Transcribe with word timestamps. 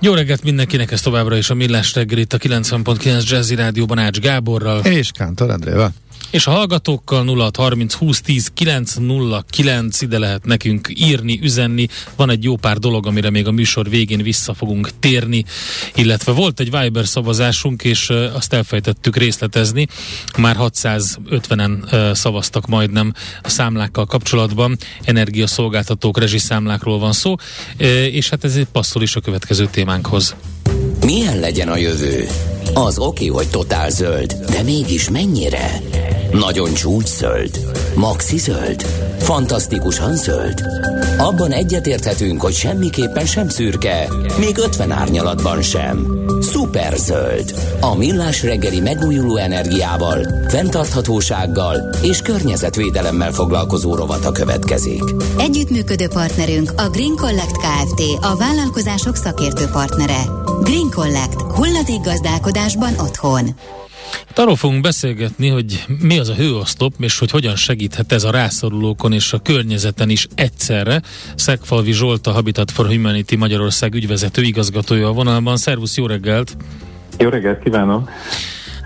Jó 0.00 0.14
reggelt 0.14 0.42
mindenkinek, 0.42 0.92
ez 0.92 1.00
továbbra 1.00 1.36
is 1.36 1.50
a 1.50 1.54
Millás 1.54 1.94
reggel 1.94 2.18
itt 2.18 2.32
a 2.32 2.38
90.9 2.38 3.28
Jazzy 3.28 3.54
Rádióban 3.54 3.98
Ács 3.98 4.18
Gáborral. 4.18 4.80
És 4.80 5.10
Kántor 5.10 5.50
Andrével 5.50 5.94
és 6.30 6.46
a 6.46 6.50
hallgatókkal 6.50 7.24
0630 7.24 7.94
20 7.94 8.20
10 8.20 8.50
909 8.54 10.00
ide 10.00 10.18
lehet 10.18 10.44
nekünk 10.44 10.88
írni, 10.94 11.38
üzenni. 11.42 11.86
Van 12.16 12.30
egy 12.30 12.44
jó 12.44 12.56
pár 12.56 12.78
dolog, 12.78 13.06
amire 13.06 13.30
még 13.30 13.46
a 13.46 13.50
műsor 13.50 13.88
végén 13.88 14.22
vissza 14.22 14.54
fogunk 14.54 14.90
térni, 14.98 15.44
illetve 15.94 16.32
volt 16.32 16.60
egy 16.60 16.70
Viber 16.70 17.06
szavazásunk, 17.06 17.84
és 17.84 18.10
azt 18.10 18.52
elfejtettük 18.52 19.16
részletezni. 19.16 19.86
Már 20.38 20.56
650-en 20.58 22.12
szavaztak 22.14 22.66
majdnem 22.66 23.12
a 23.42 23.48
számlákkal 23.48 24.06
kapcsolatban. 24.06 24.76
Energiaszolgáltatók, 25.02 26.18
rezsiszámlákról 26.18 26.98
van 26.98 27.12
szó, 27.12 27.34
és 28.10 28.28
hát 28.28 28.44
ez 28.44 28.58
passzol 28.72 29.02
is 29.02 29.16
a 29.16 29.20
következő 29.20 29.68
témánkhoz. 29.86 30.34
Milyen 31.04 31.38
legyen 31.40 31.68
a 31.68 31.76
jövő? 31.76 32.26
Az 32.74 32.98
oké, 32.98 33.26
hogy 33.26 33.50
totál 33.50 33.90
zöld, 33.90 34.32
de 34.50 34.62
mégis 34.62 35.10
mennyire? 35.10 35.80
Nagyon 36.32 36.74
csúcs 36.74 37.06
zöld? 37.06 37.60
Maxi 37.94 38.38
zöld? 38.38 38.86
Fantasztikusan 39.18 40.16
zöld? 40.16 40.62
Abban 41.18 41.52
egyetérthetünk, 41.52 42.40
hogy 42.40 42.52
semmiképpen 42.52 43.26
sem 43.26 43.48
szürke, 43.48 44.08
még 44.38 44.58
50 44.58 44.90
árnyalatban 44.90 45.62
sem. 45.62 46.06
Szuper 46.40 46.96
zöld. 46.96 47.54
A 47.80 47.96
millás 47.96 48.42
reggeli 48.42 48.80
megújuló 48.80 49.36
energiával, 49.36 50.26
fenntarthatósággal 50.48 51.90
és 52.02 52.22
környezetvédelemmel 52.22 53.32
foglalkozó 53.32 53.94
rovata 53.94 54.32
következik. 54.32 55.02
Együttműködő 55.38 56.08
partnerünk 56.08 56.72
a 56.76 56.88
Green 56.88 57.16
Collect 57.16 57.56
Kft. 57.56 58.02
A 58.20 58.36
vállalkozások 58.36 59.16
szakértő 59.16 59.64
partnere. 59.72 60.22
Green 60.62 60.90
Collect. 60.94 61.40
Hulladék 61.40 62.00
gazdálkodásban 62.00 62.92
otthon. 62.98 63.54
Hát 64.26 64.38
arról 64.38 64.56
fogunk 64.56 64.80
beszélgetni, 64.80 65.48
hogy 65.48 65.84
mi 66.00 66.18
az 66.18 66.28
a 66.28 66.34
hőoszlop, 66.34 66.94
és 66.98 67.18
hogy 67.18 67.30
hogyan 67.30 67.56
segíthet 67.56 68.12
ez 68.12 68.24
a 68.24 68.30
rászorulókon 68.30 69.12
és 69.12 69.32
a 69.32 69.38
környezeten 69.38 70.10
is 70.10 70.26
egyszerre. 70.34 71.02
Szegfalvi 71.34 71.92
Zsolt, 71.92 72.26
a 72.26 72.32
Habitat 72.32 72.70
for 72.70 72.86
Humanity 72.86 73.34
Magyarország 73.36 73.94
ügyvezető 73.94 74.42
igazgatója 74.42 75.08
a 75.08 75.12
vonalban. 75.12 75.56
Szervusz, 75.56 75.96
jó 75.96 76.06
reggelt! 76.06 76.56
Jó 77.18 77.28
reggelt 77.28 77.62
kívánok! 77.62 78.10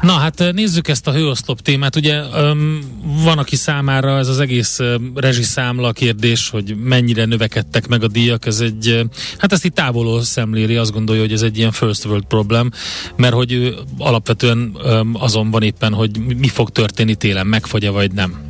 Na 0.00 0.12
hát 0.12 0.44
nézzük 0.52 0.88
ezt 0.88 1.06
a 1.06 1.12
hőoszlop 1.12 1.60
témát. 1.60 1.96
Ugye 1.96 2.20
um, 2.22 2.78
van, 3.24 3.38
aki 3.38 3.56
számára 3.56 4.18
ez 4.18 4.28
az 4.28 4.40
egész 4.40 4.78
uh, 4.78 4.94
rezsiszámla 5.14 5.92
kérdés, 5.92 6.50
hogy 6.50 6.76
mennyire 6.84 7.24
növekedtek 7.24 7.88
meg 7.88 8.02
a 8.02 8.08
díjak, 8.08 8.46
ez 8.46 8.60
egy, 8.60 9.08
hát 9.38 9.52
ezt 9.52 9.64
itt 9.64 9.74
távolról 9.74 10.22
szemléli, 10.22 10.76
azt 10.76 10.92
gondolja, 10.92 11.20
hogy 11.20 11.32
ez 11.32 11.42
egy 11.42 11.58
ilyen 11.58 11.70
first 11.70 12.04
world 12.04 12.24
problem, 12.24 12.70
mert 13.16 13.34
hogy 13.34 13.52
ő 13.52 13.74
alapvetően 13.98 14.76
um, 14.84 15.14
azon 15.18 15.50
van 15.50 15.62
éppen, 15.62 15.92
hogy 15.92 16.10
mi 16.38 16.48
fog 16.48 16.70
történni 16.70 17.14
télen, 17.14 17.46
megfagy 17.46 17.90
vagy 17.90 18.12
nem. 18.12 18.48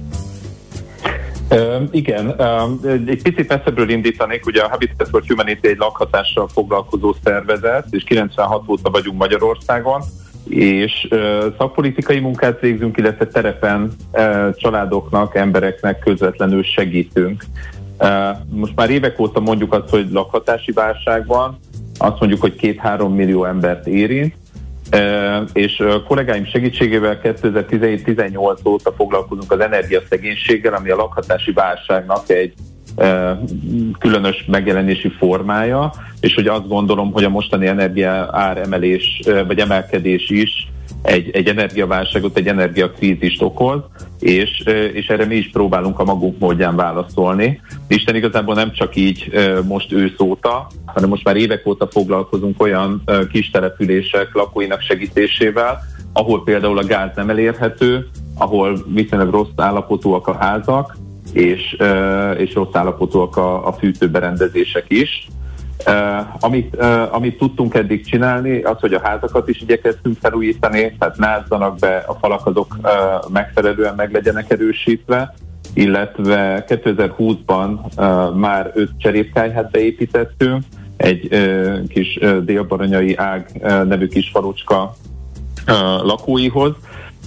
Uh, 1.51 1.83
igen, 1.91 2.27
uh, 2.27 3.07
egy 3.07 3.23
picit 3.23 3.49
messzebbről 3.49 3.91
indítanék, 3.91 4.47
ugye 4.47 4.63
a 4.63 4.69
Habitat 4.69 5.09
for 5.09 5.23
Humanity 5.27 5.67
egy 5.67 5.79
lakhatással 5.79 6.49
foglalkozó 6.49 7.15
szervezet, 7.25 7.87
és 7.91 8.03
96 8.05 8.69
óta 8.69 8.91
vagyunk 8.91 9.19
Magyarországon, 9.19 10.03
és 10.49 11.09
uh, 11.11 11.19
szakpolitikai 11.59 12.19
munkát 12.19 12.61
végzünk, 12.61 12.97
illetve 12.97 13.27
terepen 13.27 13.93
uh, 14.13 14.55
családoknak, 14.55 15.35
embereknek 15.35 15.99
közvetlenül 15.99 16.63
segítünk. 16.63 17.45
Uh, 17.99 18.09
most 18.49 18.77
már 18.77 18.91
évek 18.91 19.19
óta 19.19 19.41
mondjuk 19.41 19.73
azt, 19.73 19.89
hogy 19.89 20.11
lakhatási 20.11 20.73
válság 20.73 21.27
van, 21.27 21.59
azt 21.99 22.21
mondjuk, 22.21 22.41
hogy 22.41 22.55
két-három 22.55 23.15
millió 23.15 23.45
embert 23.45 23.87
érint, 23.87 24.35
és 25.53 25.83
kollégáim 26.07 26.45
segítségével 26.45 27.21
2017-18 27.23 28.69
óta 28.69 28.93
foglalkozunk 28.93 29.53
az 29.53 29.61
energiaszegénységgel, 29.61 30.75
ami 30.75 30.91
a 30.91 30.97
lakhatási 30.97 31.53
válságnak 31.53 32.31
egy 32.31 32.55
különös 33.99 34.45
megjelenési 34.47 35.09
formája, 35.09 35.93
és 36.21 36.35
hogy 36.35 36.47
azt 36.47 36.69
gondolom, 36.69 37.13
hogy 37.13 37.25
a 37.25 37.29
mostani 37.29 37.67
energia 37.67 38.29
áremelés 38.33 39.21
vagy 39.47 39.59
emelkedés 39.59 40.31
is 40.31 40.69
egy, 41.03 41.31
egy 41.31 41.49
energiaválságot, 41.49 42.37
egy 42.37 42.47
energiakrízist 42.47 43.43
okoz, 43.43 43.81
és, 44.19 44.61
és 44.93 45.07
erre 45.07 45.25
mi 45.25 45.35
is 45.35 45.51
próbálunk 45.51 45.99
a 45.99 46.05
magunk 46.05 46.39
módján 46.39 46.77
válaszolni. 46.77 47.61
Isten 47.89 48.15
igazából 48.15 48.55
nem 48.55 48.73
csak 48.73 48.97
így 48.97 49.31
most 49.67 49.93
ősz 49.93 50.21
óta, 50.21 50.67
hanem 50.87 51.09
most 51.09 51.25
már 51.25 51.37
évek 51.37 51.67
óta 51.67 51.89
foglalkozunk 51.91 52.63
olyan 52.63 53.03
kis 53.33 53.51
települések 53.51 54.35
lakóinak 54.35 54.81
segítésével, 54.81 55.79
ahol 56.13 56.43
például 56.43 56.79
a 56.79 56.85
gáz 56.85 57.11
nem 57.15 57.31
elérhető, 57.31 58.09
ahol 58.39 58.85
viszonylag 58.87 59.31
rossz 59.31 59.49
állapotúak 59.57 60.27
a 60.27 60.37
házak, 60.37 60.97
és, 61.33 61.77
és 62.37 62.55
rossz 62.55 62.75
állapotúak 62.75 63.37
a, 63.37 63.67
a 63.67 63.73
fűtőberendezések 63.73 64.85
is. 64.89 65.29
Uh, 65.87 66.45
amit, 66.45 66.77
uh, 66.77 67.15
amit 67.15 67.39
tudtunk 67.39 67.75
eddig 67.75 68.07
csinálni, 68.07 68.63
az, 68.63 68.81
hogy 68.81 68.95
a 68.95 69.01
házakat 69.03 69.49
is 69.49 69.61
igyekeztünk 69.61 70.17
felújítani, 70.21 70.97
tehát 70.99 71.17
názzanak 71.17 71.79
be, 71.79 72.05
a 72.07 72.15
falak 72.15 72.47
azok 72.47 72.77
uh, 72.83 72.91
megfelelően 73.33 73.95
meg 73.95 74.13
legyenek 74.13 74.51
erősítve, 74.51 75.35
illetve 75.75 76.65
2020-ban 76.69 77.79
uh, 77.97 78.37
már 78.37 78.71
öt 78.75 78.91
cserépkályhát 78.99 79.71
beépítettünk, 79.71 80.65
egy 80.97 81.29
uh, 81.33 81.89
kis 81.89 82.19
uh, 82.21 82.39
délbaranyai 82.39 83.17
ág 83.17 83.51
uh, 83.55 83.85
nevű 83.85 84.07
kis 84.07 84.31
falucska 84.33 84.95
uh, 85.67 85.75
lakóihoz, 86.03 86.73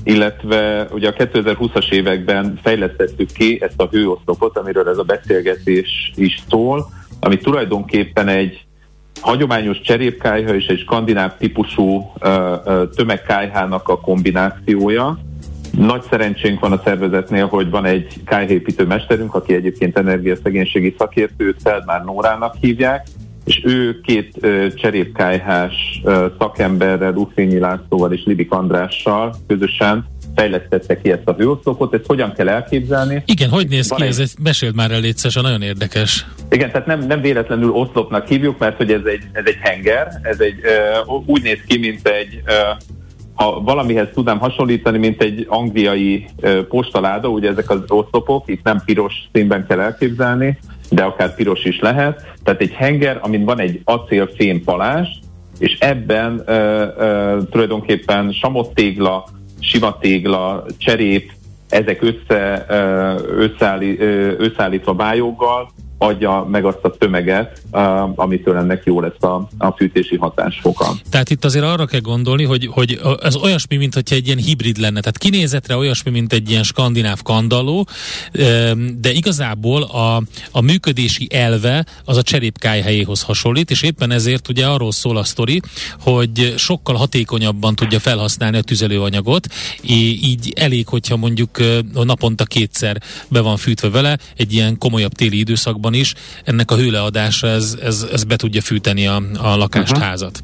illetve 0.04 0.88
ugye 0.92 1.08
a 1.08 1.14
2020-as 1.14 1.92
években 1.92 2.60
fejlesztettük 2.64 3.32
ki 3.32 3.58
ezt 3.62 3.82
a 3.82 3.88
hőoszlopot, 3.92 4.58
amiről 4.58 4.90
ez 4.90 4.98
a 4.98 5.04
beszélgetés 5.04 6.12
is 6.16 6.44
szól, 6.50 6.90
ami 7.20 7.38
tulajdonképpen 7.38 8.28
egy 8.28 8.66
hagyományos 9.22 9.82
cserépkályha 9.82 10.56
és 10.56 10.66
egy 10.66 10.80
skandináv 10.80 11.38
típusú 11.38 12.14
tömegkályhának 12.96 13.90
a 13.90 14.00
kombinációja. 14.00 15.20
Nagy 15.78 16.02
szerencsénk 16.10 16.60
van 16.60 16.72
a 16.72 16.82
szervezetnél, 16.84 17.48
hogy 17.48 17.70
van 17.70 17.86
egy 17.86 18.14
kályhépítő 18.26 18.86
mesterünk, 18.86 19.36
aki 19.36 19.54
egyébként 19.54 19.98
energiaszegénységi 19.98 20.96
szakértő, 20.98 21.56
Szeldmár 21.64 22.04
Nórának 22.04 22.56
hívják, 22.60 23.08
és 23.44 23.62
ő 23.64 24.02
két 24.02 24.48
cserépkályhás 24.76 26.02
uh, 26.04 26.26
szakemberrel, 26.40 27.16
Ufényi 27.16 27.60
Lászlóval 27.60 28.14
és 28.14 28.22
Libik 28.26 28.52
Andrással 28.52 29.36
közösen 29.48 30.06
fejlesztette 30.36 31.02
ki 31.02 31.12
ezt 31.12 31.28
a 31.28 31.34
hőoszlopot, 31.34 31.94
ezt 31.94 32.06
hogyan 32.06 32.34
kell 32.34 32.50
elképzelni? 32.50 33.24
Igen, 33.26 33.50
hogy 33.50 33.68
néz 33.68 33.90
Van 33.90 34.00
ki 34.00 34.06
egy... 34.06 34.20
ez? 34.20 34.34
Meséld 34.44 34.76
már 34.76 34.92
el 34.92 35.00
létszesen, 35.00 35.44
nagyon 35.44 35.62
érdekes. 35.62 36.26
Igen, 36.50 36.72
tehát 36.72 36.88
nem, 36.88 37.00
nem 37.08 37.22
véletlenül 37.22 37.70
oszlopnak 37.70 38.28
hívjuk, 38.28 38.58
mert 38.58 38.78
hogy 38.78 38.92
ez 38.92 39.06
egy, 39.06 39.24
ez 39.32 39.44
egy 39.46 39.58
henger, 39.62 40.08
ez 40.22 40.40
egy, 40.40 40.60
uh, 41.08 41.24
úgy 41.26 41.42
néz 41.42 41.60
ki, 41.68 41.78
mint 41.78 42.08
egy 42.08 42.42
uh, 42.46 42.54
ha 43.34 43.62
valamihez 43.62 44.08
tudnám 44.14 44.40
hasonlítani, 44.40 44.98
mint 44.98 45.22
egy 45.22 45.46
angliai 45.50 46.26
uh, 46.42 46.60
postaláda, 46.60 47.28
ugye 47.28 47.50
ezek 47.50 47.70
az 47.70 47.80
oszlopok, 47.88 48.44
itt 48.50 48.64
nem 48.64 48.82
piros 48.86 49.14
színben 49.32 49.66
kell 49.68 49.80
elképzelni, 49.80 50.58
de 50.94 51.04
akár 51.04 51.36
piros 51.36 51.64
is 51.64 51.80
lehet. 51.80 52.34
Tehát 52.44 52.62
egy 52.62 52.72
henger, 52.72 53.20
amin 53.22 53.46
van 53.46 53.60
egy 53.60 53.82
acélfém 53.84 54.64
palás, 54.64 55.20
és 55.60 55.78
ebben 55.80 56.44
ö, 56.46 56.86
ö, 56.98 57.38
tulajdonképpen 57.52 58.32
samottégla, 58.32 59.26
sima 59.60 59.98
cserép, 60.78 61.32
ezek 61.70 62.02
össze, 62.02 62.66
ö, 62.70 64.34
összeállítva 64.38 64.94
bájoggal 64.94 65.72
adja 66.04 66.48
meg 66.52 66.66
azt 66.66 66.84
a 66.84 66.96
tömeget, 66.98 67.62
uh, 67.72 68.20
amitől 68.20 68.58
ennek 68.58 68.82
jó 68.86 69.02
lesz 69.02 69.24
a, 69.24 69.50
a 69.58 69.72
fűtési 69.72 70.18
hatásfoka. 70.18 70.96
Tehát 71.10 71.30
itt 71.30 71.46
azért 71.46 71.66
arra 71.66 71.86
kell 71.86 72.00
gondolni, 72.00 72.44
hogy, 72.44 72.68
hogy 72.72 73.00
ez 73.22 73.36
olyasmi, 73.36 73.76
mint 73.78 73.94
hogyha 73.94 74.16
egy 74.16 74.26
ilyen 74.26 74.38
hibrid 74.38 74.78
lenne. 74.78 75.00
Tehát 75.00 75.18
kinézetre 75.18 75.78
olyasmi, 75.78 76.12
mint 76.12 76.34
egy 76.34 76.50
ilyen 76.50 76.64
skandináv 76.64 77.22
kandalló, 77.22 77.88
de 79.00 79.12
igazából 79.12 79.84
a, 79.84 80.24
a 80.52 80.62
működési 80.62 81.28
elve 81.32 81.86
az 82.06 82.18
a 82.18 82.22
cserépkájhelyéhoz 82.22 83.22
hasonlít, 83.22 83.72
és 83.72 83.82
éppen 83.82 84.12
ezért 84.12 84.50
ugye 84.50 84.66
arról 84.66 84.92
szól 84.92 85.18
a 85.18 85.24
sztori, 85.24 85.62
hogy 86.00 86.54
sokkal 86.58 86.96
hatékonyabban 86.96 87.76
tudja 87.76 88.00
felhasználni 88.00 88.58
a 88.58 88.62
tüzelőanyagot, 88.62 89.48
így 89.82 90.54
elég, 90.56 90.88
hogyha 90.88 91.18
mondjuk 91.18 91.60
naponta 91.94 92.44
kétszer 92.44 93.02
be 93.28 93.42
van 93.42 93.58
fűtve 93.58 93.90
vele, 93.90 94.18
egy 94.38 94.54
ilyen 94.54 94.78
komolyabb 94.78 95.12
téli 95.12 95.40
időszakban 95.40 95.93
is, 95.94 96.14
ennek 96.44 96.72
a 96.72 96.76
hőleadása 96.76 97.48
ez, 97.48 97.78
ez, 97.84 98.08
ez 98.12 98.24
be 98.24 98.36
tudja 98.36 98.62
fűteni 98.62 99.08
a, 99.08 99.22
a 99.44 99.56
lakást, 99.56 99.92
uh-huh. 99.92 100.08
házat. 100.08 100.44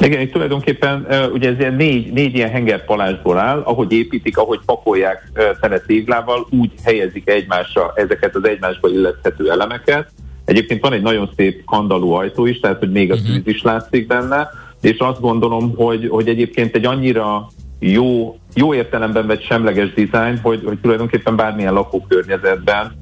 Igen, 0.00 0.20
itt 0.20 0.32
tulajdonképpen 0.32 1.06
ugye 1.32 1.48
ez 1.48 1.58
ilyen 1.58 1.74
négy, 1.74 2.12
négy 2.12 2.34
ilyen 2.34 2.50
hengerpalásból 2.50 3.38
áll, 3.38 3.62
ahogy 3.64 3.92
építik, 3.92 4.38
ahogy 4.38 4.60
pakolják 4.66 5.30
tele 5.60 5.78
téglával, 5.78 6.46
úgy 6.50 6.70
helyezik 6.84 7.28
egymásra 7.28 7.92
ezeket 7.94 8.36
az 8.36 8.46
egymásba 8.46 8.88
illethető 8.88 9.50
elemeket. 9.50 10.10
Egyébként 10.44 10.80
van 10.80 10.92
egy 10.92 11.02
nagyon 11.02 11.30
szép 11.36 11.64
kandaló 11.64 12.12
ajtó 12.14 12.46
is, 12.46 12.60
tehát 12.60 12.78
hogy 12.78 12.90
még 12.90 13.12
a 13.12 13.14
uh-huh. 13.14 13.34
tűz 13.34 13.54
is 13.54 13.62
látszik 13.62 14.06
benne, 14.06 14.50
és 14.80 14.98
azt 14.98 15.20
gondolom, 15.20 15.74
hogy, 15.76 16.08
hogy 16.08 16.28
egyébként 16.28 16.74
egy 16.74 16.84
annyira 16.84 17.48
jó, 17.78 18.38
jó 18.54 18.74
értelemben 18.74 19.26
vett 19.26 19.42
semleges 19.42 19.94
dizájn, 19.94 20.38
hogy, 20.42 20.62
hogy 20.64 20.78
tulajdonképpen 20.78 21.36
bármilyen 21.36 21.72
lakókörnyezetben 21.72 22.92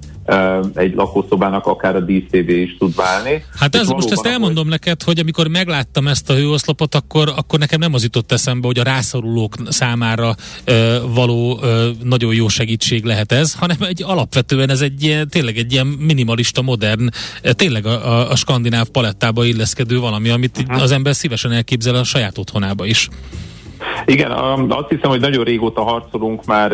egy 0.74 0.94
lakószobának 0.94 1.66
akár 1.66 1.96
a 1.96 2.00
dísztévé 2.00 2.62
is 2.62 2.76
tud 2.78 2.94
válni. 2.94 3.44
Hát 3.58 3.74
ez 3.74 3.88
most 3.88 4.10
ezt 4.10 4.26
elmondom 4.26 4.62
hogy... 4.62 4.72
neked, 4.72 5.02
hogy 5.02 5.18
amikor 5.18 5.48
megláttam 5.48 6.08
ezt 6.08 6.30
a 6.30 6.34
hőoszlopot, 6.34 6.94
akkor, 6.94 7.32
akkor 7.36 7.58
nekem 7.58 7.78
nem 7.78 7.94
az 7.94 8.02
jutott 8.02 8.32
eszembe, 8.32 8.66
hogy 8.66 8.78
a 8.78 8.82
rászorulók 8.82 9.54
számára 9.68 10.34
ö, 10.64 10.96
való 11.14 11.58
ö, 11.62 11.88
nagyon 12.02 12.34
jó 12.34 12.48
segítség 12.48 13.04
lehet 13.04 13.32
ez, 13.32 13.54
hanem 13.54 13.76
egy 13.80 14.02
alapvetően 14.02 14.70
ez 14.70 14.80
egy 14.80 15.20
tényleg 15.28 15.56
egy 15.56 15.72
ilyen 15.72 15.86
minimalista, 15.86 16.62
modern, 16.62 17.08
tényleg 17.42 17.86
a, 17.86 18.08
a, 18.12 18.30
a 18.30 18.36
skandináv 18.36 18.86
palettába 18.86 19.44
illeszkedő 19.44 19.98
valami, 19.98 20.28
amit 20.28 20.58
uh-huh. 20.58 20.82
az 20.82 20.92
ember 20.92 21.14
szívesen 21.14 21.52
elképzel 21.52 21.94
a 21.94 22.04
saját 22.04 22.38
otthonába 22.38 22.84
is. 22.84 23.08
Igen, 24.06 24.30
azt 24.68 24.88
hiszem, 24.88 25.10
hogy 25.10 25.20
nagyon 25.20 25.44
régóta 25.44 25.82
harcolunk 25.82 26.44
már 26.44 26.72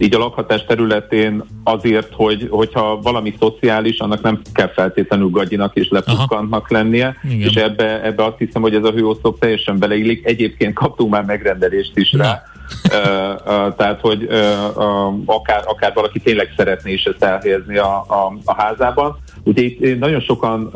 így 0.00 0.14
a 0.14 0.18
lakhatás 0.18 0.64
területén 0.64 1.42
azért, 1.64 2.12
hogy, 2.12 2.46
hogyha 2.50 3.00
valami 3.00 3.34
szociális, 3.38 3.98
annak 3.98 4.22
nem 4.22 4.40
kell 4.52 4.68
feltétlenül 4.68 5.30
gagyinak 5.30 5.76
és 5.76 5.88
lepukkantnak 5.88 6.70
lennie, 6.70 7.16
Igen. 7.24 7.48
és 7.48 7.54
ebbe, 7.54 8.02
ebbe 8.04 8.24
azt 8.24 8.38
hiszem, 8.38 8.62
hogy 8.62 8.74
ez 8.74 8.84
a 8.84 8.90
hőoszlop 8.90 9.38
teljesen 9.38 9.78
beleillik. 9.78 10.26
Egyébként 10.26 10.74
kaptunk 10.74 11.10
már 11.10 11.24
megrendelést 11.24 11.96
is 11.96 12.12
rá, 12.12 12.42
uh, 12.92 13.30
uh, 13.30 13.74
tehát, 13.76 14.00
hogy 14.00 14.22
uh, 14.22 15.18
akár, 15.26 15.62
akár 15.66 15.92
valaki 15.94 16.20
tényleg 16.20 16.52
szeretné 16.56 16.92
is 16.92 17.04
ezt 17.04 17.24
elhelyezni 17.24 17.76
a, 17.76 18.04
a, 18.08 18.32
a 18.44 18.54
házában. 18.54 19.18
Ugye 19.44 19.62
itt 19.62 19.98
nagyon 19.98 20.20
sokan 20.20 20.70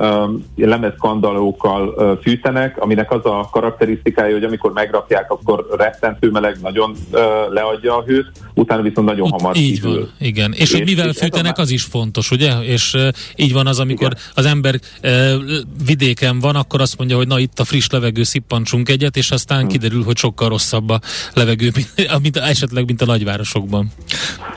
lemezkandalókkal 0.57 1.89
uh, 1.89 2.23
fűtenek, 2.23 2.83
aminek 2.83 3.13
az 3.13 3.25
a 3.25 3.49
karakterisztikája, 3.53 4.33
hogy 4.33 4.45
amikor 4.45 4.73
megrakják, 4.73 5.31
akkor 5.31 5.67
rettentő 5.79 6.31
meleg 6.31 6.57
nagyon 6.63 6.91
uh, 6.91 7.21
leadja 7.53 7.97
a 7.97 8.03
hőt, 8.03 8.27
utána 8.55 8.83
viszont 8.83 9.07
nagyon 9.07 9.31
hamar 9.31 9.57
Így 9.57 9.75
kívül. 9.75 9.99
van, 9.99 10.11
igen. 10.19 10.53
És, 10.53 10.61
és 10.61 10.73
hogy 10.73 10.85
mivel 10.85 11.09
és 11.09 11.17
fűtenek, 11.17 11.59
az 11.59 11.71
is 11.71 11.83
fontos, 11.83 12.31
ugye? 12.31 12.53
És 12.63 12.97
így 13.37 13.53
van 13.53 13.67
az, 13.67 13.79
amikor 13.79 14.07
igen. 14.07 14.19
az 14.35 14.47
ember 14.47 14.75
vidéken 15.87 16.39
van, 16.39 16.57
akkor 16.57 16.81
azt 16.81 16.99
mondja, 16.99 17.17
hogy 17.17 17.27
na 17.27 17.39
itt 17.39 17.59
a 17.59 17.65
friss 17.65 17.87
levegő, 17.89 18.23
szippantsunk 18.23 18.89
egyet, 18.89 19.17
és 19.17 19.31
aztán 19.31 19.59
hmm. 19.59 19.69
kiderül, 19.69 20.03
hogy 20.03 20.17
sokkal 20.17 20.49
rosszabb 20.49 20.89
a 20.89 21.01
levegő, 21.35 21.71
mint, 21.75 22.11
mint 22.23 22.37
esetleg, 22.37 22.87
mint 22.87 23.03
a 23.03 23.05
nagyvárosokban. 23.05 23.91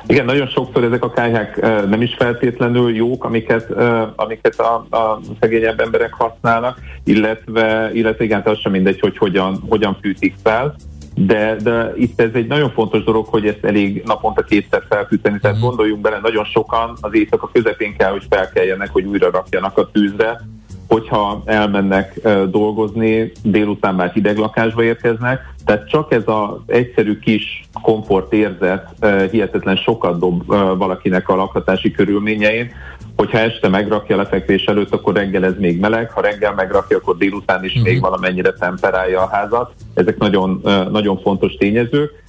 Igen, 0.07 0.25
nagyon 0.25 0.47
sokszor 0.47 0.83
ezek 0.83 1.03
a 1.03 1.11
kályhák 1.11 1.61
nem 1.61 2.01
is 2.01 2.15
feltétlenül 2.17 2.95
jók, 2.95 3.23
amiket 3.23 3.71
amiket 4.15 4.59
a, 4.59 4.73
a 4.89 5.19
szegényebb 5.39 5.79
emberek 5.79 6.13
használnak, 6.13 6.79
illetve, 7.03 7.89
illetve 7.93 8.23
igen, 8.23 8.41
az 8.45 8.59
sem 8.59 8.71
mindegy, 8.71 8.99
hogy 8.99 9.17
hogyan, 9.17 9.63
hogyan 9.69 9.97
fűtik 10.01 10.35
fel. 10.43 10.75
De, 11.15 11.55
de 11.55 11.93
itt 11.95 12.21
ez 12.21 12.29
egy 12.33 12.47
nagyon 12.47 12.71
fontos 12.71 13.03
dolog, 13.03 13.25
hogy 13.25 13.47
ezt 13.47 13.65
elég 13.65 14.03
naponta 14.05 14.43
kétszer 14.43 14.83
felfűteni, 14.89 15.39
tehát 15.39 15.55
uh-huh. 15.55 15.69
gondoljunk 15.69 16.01
bele, 16.01 16.19
nagyon 16.21 16.43
sokan 16.45 16.97
az 17.01 17.15
éjszaka 17.15 17.49
közepén 17.53 17.95
kell, 17.97 18.11
hogy 18.11 18.25
felkeljenek, 18.29 18.89
hogy 18.89 19.05
újra 19.05 19.29
rakjanak 19.31 19.77
a 19.77 19.89
tűzre, 19.91 20.41
hogyha 20.87 21.41
elmennek 21.45 22.19
dolgozni, 22.49 23.31
délután 23.43 23.95
már 23.95 24.11
hideg 24.11 24.37
lakásba 24.37 24.83
érkeznek, 24.83 25.53
tehát 25.65 25.89
csak 25.89 26.13
ez 26.13 26.23
az 26.25 26.49
egyszerű 26.65 27.19
kis 27.19 27.67
komfortérzet 27.81 29.05
hihetetlen 29.31 29.75
sokat 29.75 30.19
dob 30.19 30.45
valakinek 30.77 31.29
a 31.29 31.35
lakhatási 31.35 31.91
körülményein, 31.91 32.71
hogyha 33.15 33.37
este 33.37 33.67
megrakja 33.67 34.15
lefekvés 34.15 34.65
előtt, 34.65 34.93
akkor 34.93 35.13
reggel 35.13 35.45
ez 35.45 35.53
még 35.59 35.79
meleg, 35.79 36.11
ha 36.11 36.21
reggel 36.21 36.53
megrakja, 36.53 36.97
akkor 36.97 37.17
délután 37.17 37.63
is 37.63 37.73
még 37.83 38.01
valamennyire 38.01 38.51
temperálja 38.51 39.21
a 39.21 39.29
házat. 39.31 39.73
Ezek 39.93 40.17
nagyon, 40.17 40.61
nagyon 40.91 41.19
fontos 41.19 41.53
tényezők 41.53 42.25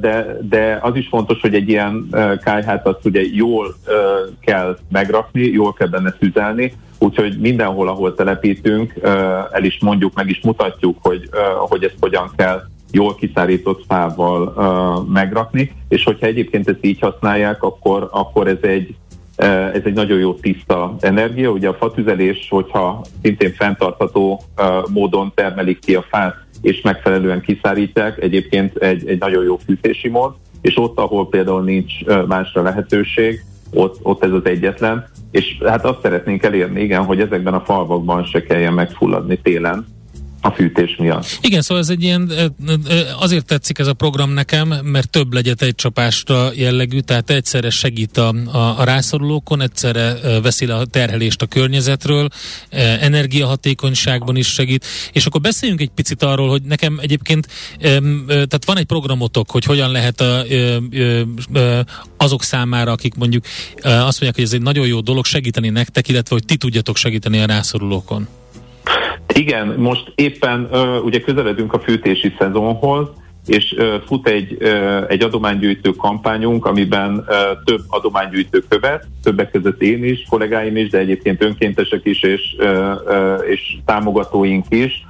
de, 0.00 0.36
de 0.40 0.78
az 0.82 0.96
is 0.96 1.08
fontos, 1.08 1.40
hogy 1.40 1.54
egy 1.54 1.68
ilyen 1.68 2.08
kájhát 2.42 2.86
azt 2.86 3.04
ugye 3.04 3.22
jól 3.32 3.74
kell 4.40 4.78
megrakni, 4.88 5.42
jól 5.42 5.72
kell 5.72 5.88
benne 5.88 6.10
tüzelni, 6.10 6.72
úgyhogy 6.98 7.38
mindenhol, 7.40 7.88
ahol 7.88 8.14
telepítünk, 8.14 8.94
el 9.52 9.64
is 9.64 9.78
mondjuk, 9.80 10.14
meg 10.14 10.28
is 10.28 10.40
mutatjuk, 10.42 10.96
hogy, 11.02 11.28
hogy 11.58 11.84
ezt 11.84 11.96
hogyan 12.00 12.30
kell 12.36 12.62
jól 12.92 13.14
kiszárított 13.14 13.84
fával 13.88 14.54
megrakni, 15.12 15.72
és 15.88 16.04
hogyha 16.04 16.26
egyébként 16.26 16.68
ezt 16.68 16.84
így 16.84 17.00
használják, 17.00 17.62
akkor, 17.62 18.08
akkor 18.12 18.48
ez 18.48 18.58
egy 18.60 18.94
ez 19.74 19.82
egy 19.84 19.92
nagyon 19.92 20.18
jó 20.18 20.34
tiszta 20.34 20.96
energia. 21.00 21.50
Ugye 21.50 21.68
a 21.68 21.74
fatüzelés, 21.74 22.46
hogyha 22.50 23.04
szintén 23.22 23.52
fenntartható 23.52 24.42
módon 24.92 25.32
termelik 25.34 25.78
ki 25.78 25.94
a 25.94 26.04
fát, 26.08 26.36
és 26.62 26.80
megfelelően 26.80 27.40
kiszárítják, 27.40 28.22
egyébként 28.22 28.76
egy, 28.76 29.08
egy 29.08 29.18
nagyon 29.18 29.44
jó 29.44 29.56
fűtési 29.56 30.08
mód, 30.08 30.34
és 30.60 30.76
ott, 30.76 30.98
ahol 30.98 31.28
például 31.28 31.62
nincs 31.62 32.04
másra 32.26 32.62
lehetőség, 32.62 33.44
ott, 33.72 33.98
ott 34.02 34.24
ez 34.24 34.32
az 34.32 34.44
egyetlen, 34.44 35.08
és 35.30 35.58
hát 35.66 35.84
azt 35.84 36.00
szeretnénk 36.02 36.42
elérni, 36.42 36.82
igen, 36.82 37.04
hogy 37.04 37.20
ezekben 37.20 37.54
a 37.54 37.60
falvakban 37.60 38.24
se 38.24 38.42
kelljen 38.42 38.72
megfulladni 38.72 39.38
télen, 39.42 39.86
a 40.40 40.50
fűtés 40.50 40.96
miatt. 40.96 41.38
Igen, 41.40 41.62
szóval 41.62 41.82
ez 41.82 41.88
egy 41.88 42.02
ilyen, 42.02 42.32
azért 43.18 43.46
tetszik 43.46 43.78
ez 43.78 43.86
a 43.86 43.92
program 43.92 44.30
nekem, 44.30 44.68
mert 44.82 45.10
több 45.10 45.32
legyet 45.32 45.62
egy 45.62 45.74
csapásra 45.74 46.50
jellegű, 46.54 46.98
tehát 46.98 47.30
egyszerre 47.30 47.70
segít 47.70 48.16
a, 48.16 48.34
a, 48.52 48.78
a 48.78 48.84
rászorulókon, 48.84 49.60
egyszerre 49.60 50.14
veszi 50.42 50.66
a 50.66 50.84
terhelést 50.84 51.42
a 51.42 51.46
környezetről, 51.46 52.28
energiahatékonyságban 53.00 54.36
is 54.36 54.52
segít, 54.52 54.86
és 55.12 55.26
akkor 55.26 55.40
beszéljünk 55.40 55.80
egy 55.80 55.90
picit 55.94 56.22
arról, 56.22 56.48
hogy 56.48 56.62
nekem 56.62 56.98
egyébként, 57.02 57.48
tehát 58.24 58.64
van 58.64 58.78
egy 58.78 58.84
programotok, 58.84 59.50
hogy 59.50 59.64
hogyan 59.64 59.90
lehet 59.90 60.20
a, 60.20 60.44
azok 62.16 62.42
számára, 62.42 62.92
akik 62.92 63.14
mondjuk 63.14 63.44
azt 63.82 64.20
mondják, 64.20 64.34
hogy 64.34 64.44
ez 64.44 64.52
egy 64.52 64.62
nagyon 64.62 64.86
jó 64.86 65.00
dolog 65.00 65.24
segíteni 65.24 65.68
nektek, 65.68 66.08
illetve 66.08 66.34
hogy 66.34 66.44
ti 66.44 66.56
tudjatok 66.56 66.96
segíteni 66.96 67.40
a 67.40 67.46
rászorulókon. 67.46 68.28
Igen, 69.34 69.66
most 69.66 70.12
éppen 70.14 70.68
ugye 71.04 71.20
közeledünk 71.20 71.72
a 71.72 71.80
fűtési 71.80 72.34
szezonhoz, 72.38 73.08
és 73.46 73.76
fut 74.06 74.28
egy, 74.28 74.62
egy 75.08 75.22
adománygyűjtő 75.22 75.90
kampányunk, 75.90 76.66
amiben 76.66 77.24
több 77.64 77.80
adománygyűjtő 77.88 78.64
követ, 78.68 79.06
többek 79.22 79.50
között 79.50 79.82
én 79.82 80.04
is, 80.04 80.26
kollégáim 80.28 80.76
is, 80.76 80.88
de 80.88 80.98
egyébként 80.98 81.42
önkéntesek 81.42 82.00
is, 82.04 82.22
és, 82.22 82.56
és 83.50 83.76
támogatóink 83.84 84.64
is 84.68 85.04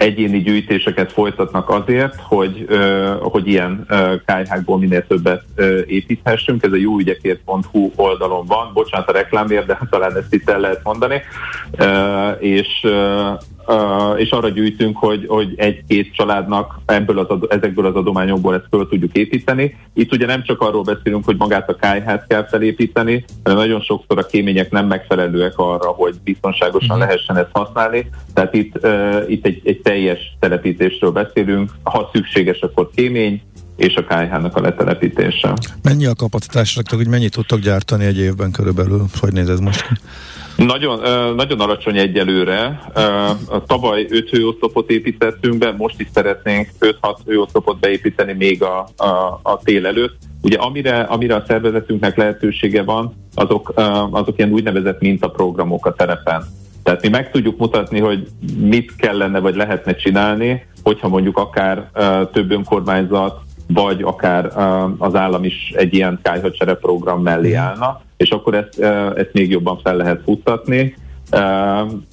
egyéni 0.00 0.42
gyűjtéseket 0.42 1.12
folytatnak 1.12 1.70
azért, 1.70 2.14
hogy, 2.20 2.66
hogy 3.20 3.48
ilyen 3.48 3.86
kájhákból 4.26 4.78
minél 4.78 5.06
többet 5.06 5.44
építhessünk. 5.86 6.62
Ez 6.62 6.72
a 6.72 6.76
jóügyekért.hu 6.76 7.90
oldalon 7.96 8.46
van. 8.46 8.70
Bocsánat 8.74 9.08
a 9.08 9.12
reklámért, 9.12 9.66
de 9.66 9.78
talán 9.90 10.16
ezt 10.16 10.34
itt 10.34 10.50
el 10.50 10.60
lehet 10.60 10.80
mondani. 10.82 11.22
És 12.38 12.86
és 14.16 14.30
arra 14.30 14.48
gyűjtünk, 14.48 14.96
hogy, 14.96 15.24
hogy 15.28 15.52
egy-két 15.56 16.14
családnak 16.14 16.80
ebből 16.86 17.18
az, 17.18 17.38
ezekből 17.48 17.86
az 17.86 17.94
adományokból 17.94 18.54
ezt 18.54 18.66
föl 18.70 18.88
tudjuk 18.88 19.16
építeni. 19.16 19.76
Itt 19.94 20.12
ugye 20.12 20.26
nem 20.26 20.42
csak 20.42 20.60
arról 20.60 20.82
beszélünk, 20.82 21.24
hogy 21.24 21.36
magát 21.36 21.68
a 21.68 21.76
kájhát 21.76 22.26
kell 22.28 22.46
felépíteni, 22.46 23.24
hanem 23.44 23.58
nagyon 23.58 23.80
sokszor 23.80 24.18
a 24.18 24.26
kémények 24.26 24.70
nem 24.70 24.86
megfelelőek 24.86 25.52
arra, 25.56 25.88
hogy 25.88 26.14
biztonságosan 26.24 26.96
uh-huh. 26.96 27.06
lehessen 27.06 27.36
ezt 27.36 27.50
használni. 27.52 28.10
Tehát 28.34 28.54
itt, 28.54 28.84
uh, 28.84 29.24
itt 29.28 29.46
egy, 29.46 29.60
egy 29.64 29.80
teljes 29.80 30.36
telepítésről 30.40 31.10
beszélünk. 31.10 31.70
Ha 31.82 32.10
szükséges, 32.12 32.60
akkor 32.60 32.90
kémény, 32.94 33.42
és 33.76 33.94
a 33.94 34.04
KH-nak 34.04 34.56
a 34.56 34.60
letelepítése. 34.60 35.54
Mennyi 35.82 36.06
a 36.06 36.14
kapacitás, 36.14 36.78
hogy 36.90 37.08
mennyit 37.08 37.32
tudtok 37.32 37.58
gyártani 37.58 38.04
egy 38.04 38.18
évben 38.18 38.50
körülbelül? 38.50 39.04
Hogy 39.20 39.32
néz 39.32 39.48
ez 39.48 39.60
most? 39.60 39.86
Nagyon, 40.66 41.00
nagyon 41.34 41.60
alacsony 41.60 41.98
egyelőre. 41.98 42.82
Tavaly 43.66 44.06
5 44.10 44.28
hőoszlopot 44.28 44.90
építettünk 44.90 45.58
be, 45.58 45.74
most 45.76 46.00
is 46.00 46.06
szeretnénk 46.14 46.68
5-6 46.80 47.16
hőoszlopot 47.26 47.78
beépíteni 47.78 48.32
még 48.32 48.62
a, 48.62 48.88
a, 48.96 49.40
a 49.42 49.58
tél 49.64 49.86
előtt. 49.86 50.16
Ugye 50.42 50.58
amire, 50.58 51.00
amire 51.00 51.34
a 51.34 51.44
szervezetünknek 51.46 52.16
lehetősége 52.16 52.82
van, 52.82 53.14
azok, 53.34 53.72
azok 54.10 54.38
ilyen 54.38 54.50
úgynevezett 54.50 55.00
mintaprogramok 55.00 55.86
a 55.86 55.94
terepen. 55.94 56.42
Tehát 56.82 57.02
mi 57.02 57.08
meg 57.08 57.30
tudjuk 57.30 57.58
mutatni, 57.58 58.00
hogy 58.00 58.28
mit 58.58 58.96
kellene 58.96 59.38
vagy 59.38 59.56
lehetne 59.56 59.94
csinálni, 59.94 60.66
hogyha 60.82 61.08
mondjuk 61.08 61.38
akár 61.38 61.90
több 62.32 62.50
önkormányzat, 62.50 63.40
vagy 63.66 64.02
akár 64.02 64.46
az 64.98 65.14
állam 65.14 65.44
is 65.44 65.72
egy 65.76 65.94
ilyen 65.94 66.18
kájhacsere 66.22 66.74
program 66.74 67.22
mellé 67.22 67.52
állna, 67.52 68.00
és 68.20 68.30
akkor 68.30 68.54
ezt, 68.54 68.78
ezt 69.16 69.32
még 69.32 69.50
jobban 69.50 69.80
fel 69.82 69.96
lehet 69.96 70.20
futtatni. 70.24 70.96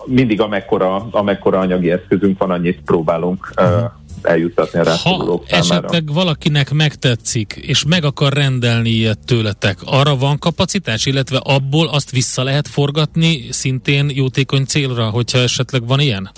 Mindig 0.05 0.41
amekkora, 0.41 1.07
amekkora 1.11 1.59
anyagi 1.59 1.91
eszközünk 1.91 2.37
van, 2.37 2.51
annyit 2.51 2.81
próbálunk 2.85 3.51
mhm. 3.55 3.85
eljuttatni 4.21 4.79
a 4.79 4.83
rászorulók 4.83 5.49
Ha 5.49 5.55
esetleg 5.55 6.13
valakinek 6.13 6.71
megtetszik, 6.71 7.53
és 7.61 7.85
meg 7.85 8.03
akar 8.03 8.33
rendelni 8.33 8.89
ilyet 8.89 9.19
tőletek, 9.25 9.77
arra 9.85 10.15
van 10.15 10.39
kapacitás, 10.39 11.05
illetve 11.05 11.37
abból 11.37 11.87
azt 11.87 12.11
vissza 12.11 12.43
lehet 12.43 12.67
forgatni 12.67 13.45
szintén 13.49 14.09
jótékony 14.13 14.63
célra, 14.63 15.09
hogyha 15.09 15.37
esetleg 15.37 15.87
van 15.87 15.99
ilyen? 15.99 16.29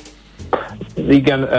Igen, 1.09 1.49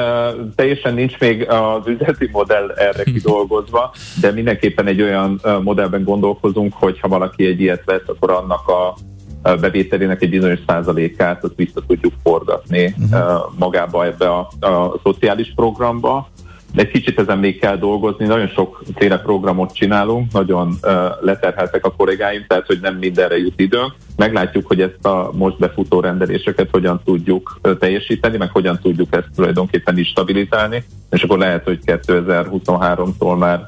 teljesen 0.55 0.95
nincs 0.95 1.19
még 1.19 1.49
az 1.49 1.87
üzleti 1.87 2.29
modell 2.33 2.71
erre 2.71 3.03
kidolgozva, 3.15 3.95
de 4.21 4.31
mindenképpen 4.31 4.87
egy 4.87 5.03
olyan 5.03 5.41
modellben 5.63 6.05
gondolkozunk, 6.05 6.73
hogy 6.75 7.01
ha 7.01 7.09
valaki 7.09 7.47
egy 7.47 7.61
ilyet 7.61 7.85
vesz, 7.85 8.03
akkor 8.07 8.31
annak 8.31 8.69
a 8.69 8.95
bevételének 9.43 10.23
egy 10.23 10.31
bizonyos 10.31 10.59
százalékát 10.67 11.45
azt 11.45 11.57
vissza 11.57 11.83
tudjuk 11.87 12.13
forgatni 12.23 12.95
uh-huh. 12.99 13.41
magába 13.59 14.05
ebbe 14.05 14.31
a, 14.31 14.51
a 14.61 15.01
szociális 15.03 15.53
programba, 15.55 16.29
de 16.75 16.83
egy 16.83 16.91
kicsit 16.91 17.19
ezen 17.19 17.39
még 17.39 17.61
kell 17.61 17.77
dolgozni, 17.77 18.27
nagyon 18.27 18.49
sok 18.49 18.83
féle 18.95 19.19
programot 19.19 19.75
csinálunk, 19.75 20.33
nagyon 20.33 20.79
leterheltek 21.21 21.85
a 21.85 21.93
kollégáim, 21.93 22.45
tehát 22.49 22.67
hogy 22.67 22.79
nem 22.81 22.97
mindenre 22.97 23.39
jut 23.39 23.61
időnk. 23.61 23.93
Meglátjuk, 24.21 24.67
hogy 24.67 24.81
ezt 24.81 25.07
a 25.07 25.31
most 25.35 25.59
befutó 25.59 26.01
rendeléseket 26.01 26.69
hogyan 26.71 27.01
tudjuk 27.05 27.61
teljesíteni, 27.79 28.37
meg 28.37 28.51
hogyan 28.51 28.79
tudjuk 28.83 29.09
ezt 29.11 29.29
tulajdonképpen 29.35 29.99
is 29.99 30.09
stabilizálni, 30.09 30.85
és 31.11 31.23
akkor 31.23 31.39
lehet, 31.39 31.65
hogy 31.65 31.79
2023-tól 31.87 33.39
már 33.39 33.67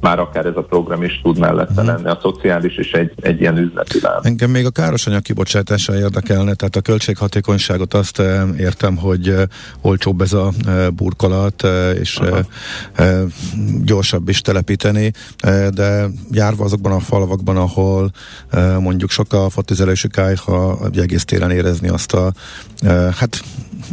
már 0.00 0.18
akár 0.18 0.46
ez 0.46 0.56
a 0.56 0.62
program 0.62 1.02
is 1.02 1.20
tud 1.22 1.38
mellette 1.38 1.82
mhm. 1.82 1.86
lenni, 1.86 2.08
a 2.08 2.18
szociális 2.22 2.76
és 2.76 2.92
egy, 2.92 3.12
egy 3.20 3.40
ilyen 3.40 3.58
üzleti 3.58 3.98
láb. 4.02 4.26
Engem 4.26 4.50
még 4.50 4.66
a 4.66 4.70
károsanyag 4.70 5.22
kibocsátása 5.22 5.98
érdekelne, 5.98 6.54
tehát 6.54 6.76
a 6.76 6.80
költséghatékonyságot 6.80 7.94
azt 7.94 8.18
eh, 8.18 8.42
értem, 8.58 8.96
hogy 8.96 9.28
eh, 9.28 9.42
olcsóbb 9.80 10.20
ez 10.20 10.32
a 10.32 10.50
eh, 10.66 10.88
burkolat, 10.90 11.66
és 12.00 12.16
Aha. 12.16 12.40
gyorsabb 13.84 14.28
is 14.28 14.40
telepíteni, 14.40 15.12
de 15.70 16.06
járva 16.30 16.64
azokban 16.64 16.92
a 16.92 17.00
falvakban, 17.00 17.56
ahol 17.56 18.10
mondjuk 18.78 19.10
sok 19.10 19.32
a 19.32 19.50
fatüzelésű 19.50 20.08
kájha, 20.08 20.78
egész 20.94 21.24
téren 21.24 21.50
érezni 21.50 21.88
azt 21.88 22.12
a 22.12 22.32
hát 23.16 23.42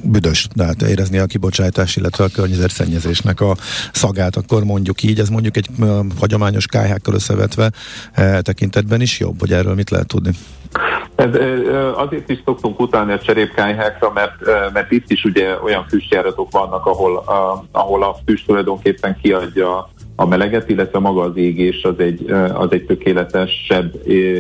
büdös, 0.04 0.48
de 0.56 0.66
hát 0.66 0.82
érezni 0.82 1.18
a 1.18 1.26
kibocsátás, 1.26 1.96
illetve 1.96 2.24
a 2.24 2.30
környezetszennyezésnek 2.34 3.42
a 3.42 3.56
szagát, 3.92 4.36
akkor 4.36 4.64
mondjuk 4.64 5.04
így, 5.04 5.20
ez 5.20 5.30
mondjuk 5.30 5.58
egy 5.58 5.68
hagyományos 6.20 6.66
kályhákkal 6.66 7.14
összevetve 7.14 7.72
e, 8.14 8.42
tekintetben 8.42 9.02
is 9.02 9.20
jobb, 9.20 9.40
hogy 9.40 9.52
erről 9.52 9.74
mit 9.74 9.90
lehet 9.90 10.08
tudni? 10.08 10.32
Ez, 11.16 11.30
azért 11.96 12.30
is 12.30 12.42
szoktunk 12.46 12.80
utálni 12.80 13.12
a 13.12 13.20
cserépkályhákra, 13.20 14.12
mert, 14.14 14.34
mert 14.74 14.92
itt 14.92 15.12
is 15.12 15.24
ugye 15.24 15.60
olyan 15.64 15.86
füstjáratok 15.88 16.52
vannak, 16.52 16.86
ahol 16.86 17.18
a, 17.18 17.66
ahol 17.72 18.04
a 18.04 18.16
füst 18.26 18.46
tulajdonképpen 18.46 19.18
kiadja 19.22 19.90
a 20.16 20.26
meleget, 20.26 20.70
illetve 20.70 21.00
maga 21.00 21.22
az 21.22 21.38
égés 21.38 21.84
az 21.84 22.00
egy, 22.00 22.32
az 22.54 22.72
egy 22.72 22.86
tökéletesebb 22.86 23.94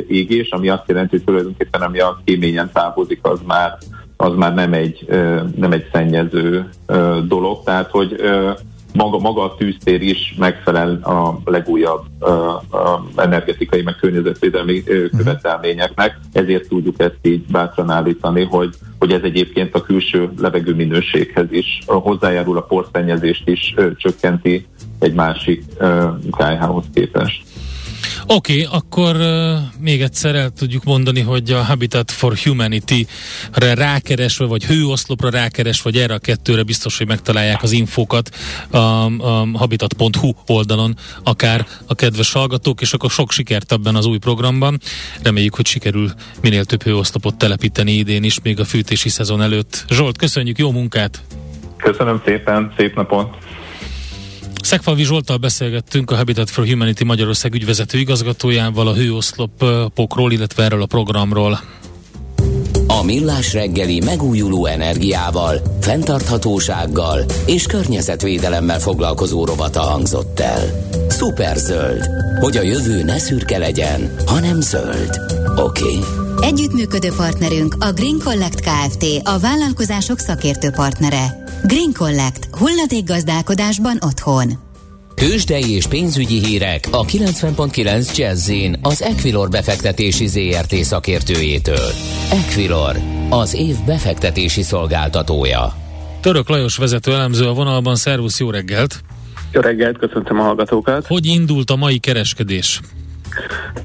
égés, 0.07 0.49
ami 0.49 0.69
azt 0.69 0.87
jelenti, 0.87 1.15
hogy 1.15 1.25
tulajdonképpen 1.25 1.81
ami 1.81 1.99
a 1.99 2.21
kéményen 2.25 2.69
távozik, 2.73 3.19
az 3.21 3.39
már, 3.45 3.77
az 4.17 4.35
már 4.35 4.53
nem 4.53 4.73
egy, 4.73 5.05
nem 5.55 5.71
egy 5.71 5.85
szennyező 5.91 6.69
dolog, 7.27 7.63
tehát 7.63 7.89
hogy 7.89 8.21
maga, 8.93 9.19
maga 9.19 9.43
a 9.43 9.55
tűztér 9.55 10.01
is 10.01 10.35
megfelel 10.37 10.99
a 11.03 11.39
legújabb 11.45 12.03
a, 12.19 12.27
a 12.77 13.05
energetikai 13.15 13.81
meg 13.81 13.95
környezetvédelmi 13.95 14.83
követelményeknek, 15.17 16.19
ezért 16.33 16.67
tudjuk 16.67 16.95
ezt 16.97 17.17
így 17.21 17.45
bátran 17.45 17.89
állítani, 17.89 18.43
hogy, 18.43 18.75
hogy 18.99 19.11
ez 19.11 19.21
egyébként 19.23 19.75
a 19.75 19.81
külső 19.81 20.29
levegő 20.37 20.75
minőséghez 20.75 21.51
is 21.51 21.79
hozzájárul, 21.85 22.57
a 22.57 22.61
porszennyezést 22.61 23.49
is 23.49 23.75
csökkenti 23.97 24.65
egy 24.99 25.13
másik 25.13 25.63
kájhához 26.37 26.85
képest. 26.93 27.43
Oké, 28.29 28.65
okay, 28.65 28.77
akkor 28.77 29.15
még 29.79 30.01
egyszer 30.01 30.35
el 30.35 30.49
tudjuk 30.49 30.83
mondani, 30.83 31.21
hogy 31.21 31.51
a 31.51 31.63
Habitat 31.63 32.11
for 32.11 32.37
Humanity-re 32.43 33.73
rákeresve, 33.73 34.45
vagy 34.45 34.65
hőoszlopra 34.65 35.29
rákeresve, 35.29 35.89
vagy 35.91 36.01
erre 36.01 36.13
a 36.13 36.19
kettőre 36.19 36.63
biztos, 36.63 36.97
hogy 36.97 37.07
megtalálják 37.07 37.63
az 37.63 37.71
infókat 37.71 38.29
a, 38.69 38.77
a 38.77 39.47
habitat.hu 39.53 40.31
oldalon, 40.47 40.95
akár 41.23 41.65
a 41.85 41.95
kedves 41.95 42.31
hallgatók, 42.31 42.81
és 42.81 42.93
akkor 42.93 43.09
sok 43.09 43.31
sikert 43.31 43.71
ebben 43.71 43.95
az 43.95 44.05
új 44.05 44.17
programban. 44.17 44.79
Reméljük, 45.23 45.55
hogy 45.55 45.65
sikerül 45.65 46.11
minél 46.41 46.65
több 46.65 46.83
hőoszlopot 46.83 47.35
telepíteni 47.35 47.91
idén 47.91 48.23
is, 48.23 48.41
még 48.41 48.59
a 48.59 48.65
fűtési 48.65 49.09
szezon 49.09 49.41
előtt. 49.41 49.85
Zsolt, 49.89 50.17
köszönjük, 50.17 50.57
jó 50.57 50.71
munkát! 50.71 51.21
Köszönöm 51.77 52.21
szépen, 52.25 52.73
szép 52.77 52.95
napot! 52.95 53.46
Szegfalvi 54.67 55.03
Zsoltal 55.03 55.37
beszélgettünk 55.37 56.11
a 56.11 56.15
Habitat 56.15 56.49
for 56.49 56.67
Humanity 56.67 57.03
Magyarország 57.03 57.53
ügyvezető 57.53 57.97
igazgatójával 57.97 58.87
a 58.87 58.93
hőoszlopokról, 58.93 60.31
illetve 60.31 60.63
erről 60.63 60.81
a 60.81 60.85
programról. 60.85 61.59
A 62.87 63.03
Millás 63.03 63.53
reggeli 63.53 63.99
megújuló 63.99 64.65
energiával, 64.65 65.61
fenntarthatósággal 65.81 67.25
és 67.45 67.65
környezetvédelemmel 67.65 68.79
foglalkozó 68.79 69.45
rovata 69.45 69.81
hangzott 69.81 70.39
el. 70.39 70.89
zöld, 71.55 72.07
hogy 72.39 72.57
a 72.57 72.61
jövő 72.61 73.03
ne 73.03 73.17
szürke 73.17 73.57
legyen, 73.57 74.15
hanem 74.25 74.61
zöld. 74.61 75.19
Oké. 75.57 75.83
Okay. 75.83 76.26
Együttműködő 76.41 77.09
partnerünk 77.17 77.75
a 77.79 77.91
Green 77.91 78.19
Collect 78.23 78.61
Kft. 78.61 79.03
a 79.23 79.39
vállalkozások 79.39 80.19
szakértő 80.19 80.69
partnere. 80.69 81.25
Green 81.63 81.93
Collect. 81.97 82.49
gazdálkodásban 83.05 83.97
otthon. 84.05 84.51
Tőzsdei 85.15 85.71
és 85.71 85.87
pénzügyi 85.87 86.45
hírek 86.45 86.87
a 86.91 87.05
90.9 87.05 88.15
jazz 88.15 88.51
az 88.81 89.01
Equilor 89.01 89.49
befektetési 89.49 90.27
ZRT 90.27 90.75
szakértőjétől. 90.75 91.91
Equilor, 92.31 92.95
az 93.29 93.53
év 93.53 93.75
befektetési 93.85 94.61
szolgáltatója. 94.61 95.73
Török 96.21 96.49
Lajos 96.49 96.77
vezető 96.77 97.13
elemző 97.13 97.47
a 97.47 97.53
vonalban, 97.53 97.95
szervusz, 97.95 98.39
jó 98.39 98.49
reggelt! 98.49 99.01
Jó 99.51 99.61
reggelt, 99.61 99.97
köszöntöm 99.97 100.39
a 100.39 100.43
hallgatókat! 100.43 101.07
Hogy 101.07 101.25
indult 101.25 101.69
a 101.69 101.75
mai 101.75 101.97
kereskedés? 101.97 102.81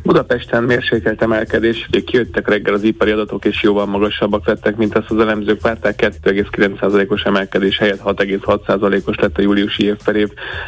Budapesten 0.03 0.63
mérsékelt 0.63 1.23
emelkedés, 1.23 1.87
ugye 1.89 2.01
kijöttek 2.01 2.49
reggel 2.49 2.75
az 2.75 2.83
ipari 2.83 3.11
adatok, 3.11 3.45
és 3.45 3.63
jóval 3.63 3.87
magasabbak 3.87 4.47
lettek, 4.47 4.77
mint 4.77 4.97
azt 4.97 5.11
az 5.11 5.19
elemzők 5.19 5.61
várták. 5.61 6.15
2,9%-os 6.23 7.23
emelkedés 7.23 7.79
helyett 7.79 8.01
6,6%-os 8.05 9.17
lett 9.17 9.39
a 9.39 9.43
júliusi 9.43 9.85
év 9.85 9.97
felé 9.99 10.27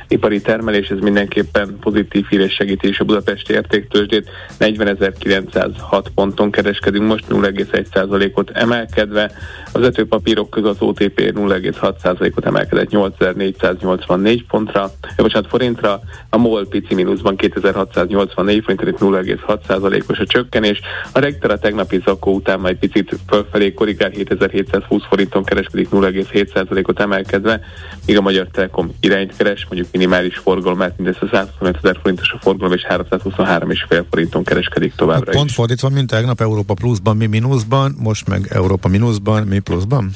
ipari 0.09 0.41
termelés, 0.41 0.89
ez 0.89 0.99
mindenképpen 0.99 1.77
pozitív 1.81 2.27
híres 2.29 2.53
segítés 2.53 3.01
a 3.01 3.05
budapesti 3.05 3.53
értéktősdét. 3.53 4.31
40.906 4.59 6.05
ponton 6.15 6.51
kereskedünk 6.51 7.07
most 7.07 7.25
0,1%-ot 7.29 8.51
emelkedve. 8.51 9.31
Az 9.73 9.83
ötőpapírok 9.83 10.51
között 10.51 10.71
az 10.71 10.81
OTP 10.81 11.21
0,6%-ot 11.21 12.47
emelkedett 12.47 12.89
8484 12.89 14.47
pontra, 14.47 14.91
bocsánat, 15.17 15.49
forintra, 15.49 16.01
a 16.31 16.37
MOL 16.37 16.69
pici 16.69 16.95
mínuszban 16.95 17.37
2684 17.37 18.64
forint, 18.65 18.83
itt 18.83 18.99
0,6%-os 18.99 20.19
a 20.19 20.27
csökkenés. 20.27 20.81
A 21.13 21.19
Rektor 21.19 21.51
a 21.51 21.59
tegnapi 21.59 22.03
zakó 22.05 22.35
után 22.35 22.61
majd 22.61 22.77
picit 22.77 23.19
fölfelé 23.29 23.73
korrigál 23.73 24.11
7720 24.11 25.03
forinton 25.09 25.45
kereskedik 25.45 25.89
0,7%-ot 25.91 27.01
emelkedve, 27.01 27.61
míg 28.07 28.17
a 28.17 28.21
Magyar 28.21 28.47
Telekom 28.53 28.91
irányt 29.01 29.37
keres, 29.37 29.67
mondjuk 29.69 29.93
minimális 29.93 30.39
forgalmát, 30.39 30.97
mindössze 30.97 31.27
125 31.33 31.77
ezer 31.83 31.99
forintos 32.03 32.33
a 32.33 32.39
forgalom, 32.41 32.73
és 32.73 32.87
323,5 32.89 34.05
forinton 34.11 34.45
kereskedik 34.45 34.95
továbbra 34.95 35.27
hát 35.27 35.35
Pont 35.35 35.49
is. 35.49 35.55
fordítva, 35.55 35.89
mint 35.89 36.11
tegnap 36.11 36.41
Európa 36.41 36.75
pluszban, 36.75 37.17
mi 37.17 37.27
mínuszban, 37.27 37.95
most 37.99 38.29
meg 38.29 38.47
Európa 38.51 38.89
mínuszban, 38.89 39.43
mi 39.47 39.59
pluszban? 39.59 40.11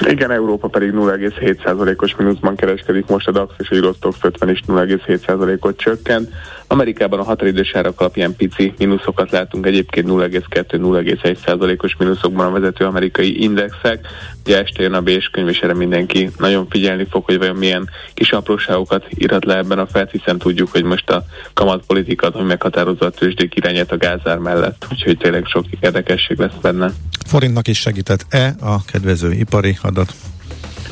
Igen, 0.00 0.30
Európa 0.30 0.68
pedig 0.68 0.92
0,7%-os 0.92 2.16
mínuszban 2.16 2.56
kereskedik, 2.56 3.06
most 3.06 3.28
a 3.28 3.30
DAX 3.30 3.54
és 3.58 3.70
a 3.70 3.74
Eurostox 3.74 4.18
50 4.22 4.48
is 4.48 4.62
0,7%-ot 4.66 5.76
csökkent. 5.76 6.28
Amerikában 6.72 7.18
a 7.18 7.24
határidős 7.24 7.74
árak 7.74 8.00
alapján 8.00 8.36
pici 8.36 8.74
mínuszokat 8.78 9.30
látunk, 9.30 9.66
egyébként 9.66 10.08
0,2-0,1%-os 10.08 11.96
mínuszokban 11.96 12.46
a 12.46 12.50
vezető 12.50 12.84
amerikai 12.84 13.42
indexek. 13.42 14.06
Ugye 14.44 14.58
este 14.58 14.82
jön 14.82 14.92
a 14.92 15.00
B 15.00 15.10
könyv, 15.32 15.48
és 15.48 15.60
erre 15.60 15.74
mindenki 15.74 16.30
nagyon 16.38 16.66
figyelni 16.68 17.06
fog, 17.10 17.24
hogy 17.24 17.38
vajon 17.38 17.56
milyen 17.56 17.88
kis 18.14 18.32
apróságokat 18.32 19.06
írhat 19.14 19.44
le 19.44 19.56
ebben 19.56 19.78
a 19.78 19.86
fel, 19.86 20.08
hiszen 20.12 20.38
tudjuk, 20.38 20.70
hogy 20.70 20.82
most 20.82 21.10
a 21.10 21.24
kamatpolitika, 21.54 22.28
ami 22.28 22.46
meghatározza 22.46 23.06
a 23.06 23.10
tőzsdék 23.10 23.54
irányát 23.54 23.92
a 23.92 23.96
gázár 23.96 24.38
mellett, 24.38 24.86
úgyhogy 24.90 25.16
tényleg 25.16 25.44
sok 25.46 25.64
érdekesség 25.80 26.38
lesz 26.38 26.56
benne. 26.62 26.92
Forintnak 27.26 27.68
is 27.68 27.78
segített-e 27.78 28.54
a 28.60 28.84
kedvező 28.84 29.32
ipari 29.32 29.78
adat? 29.82 30.14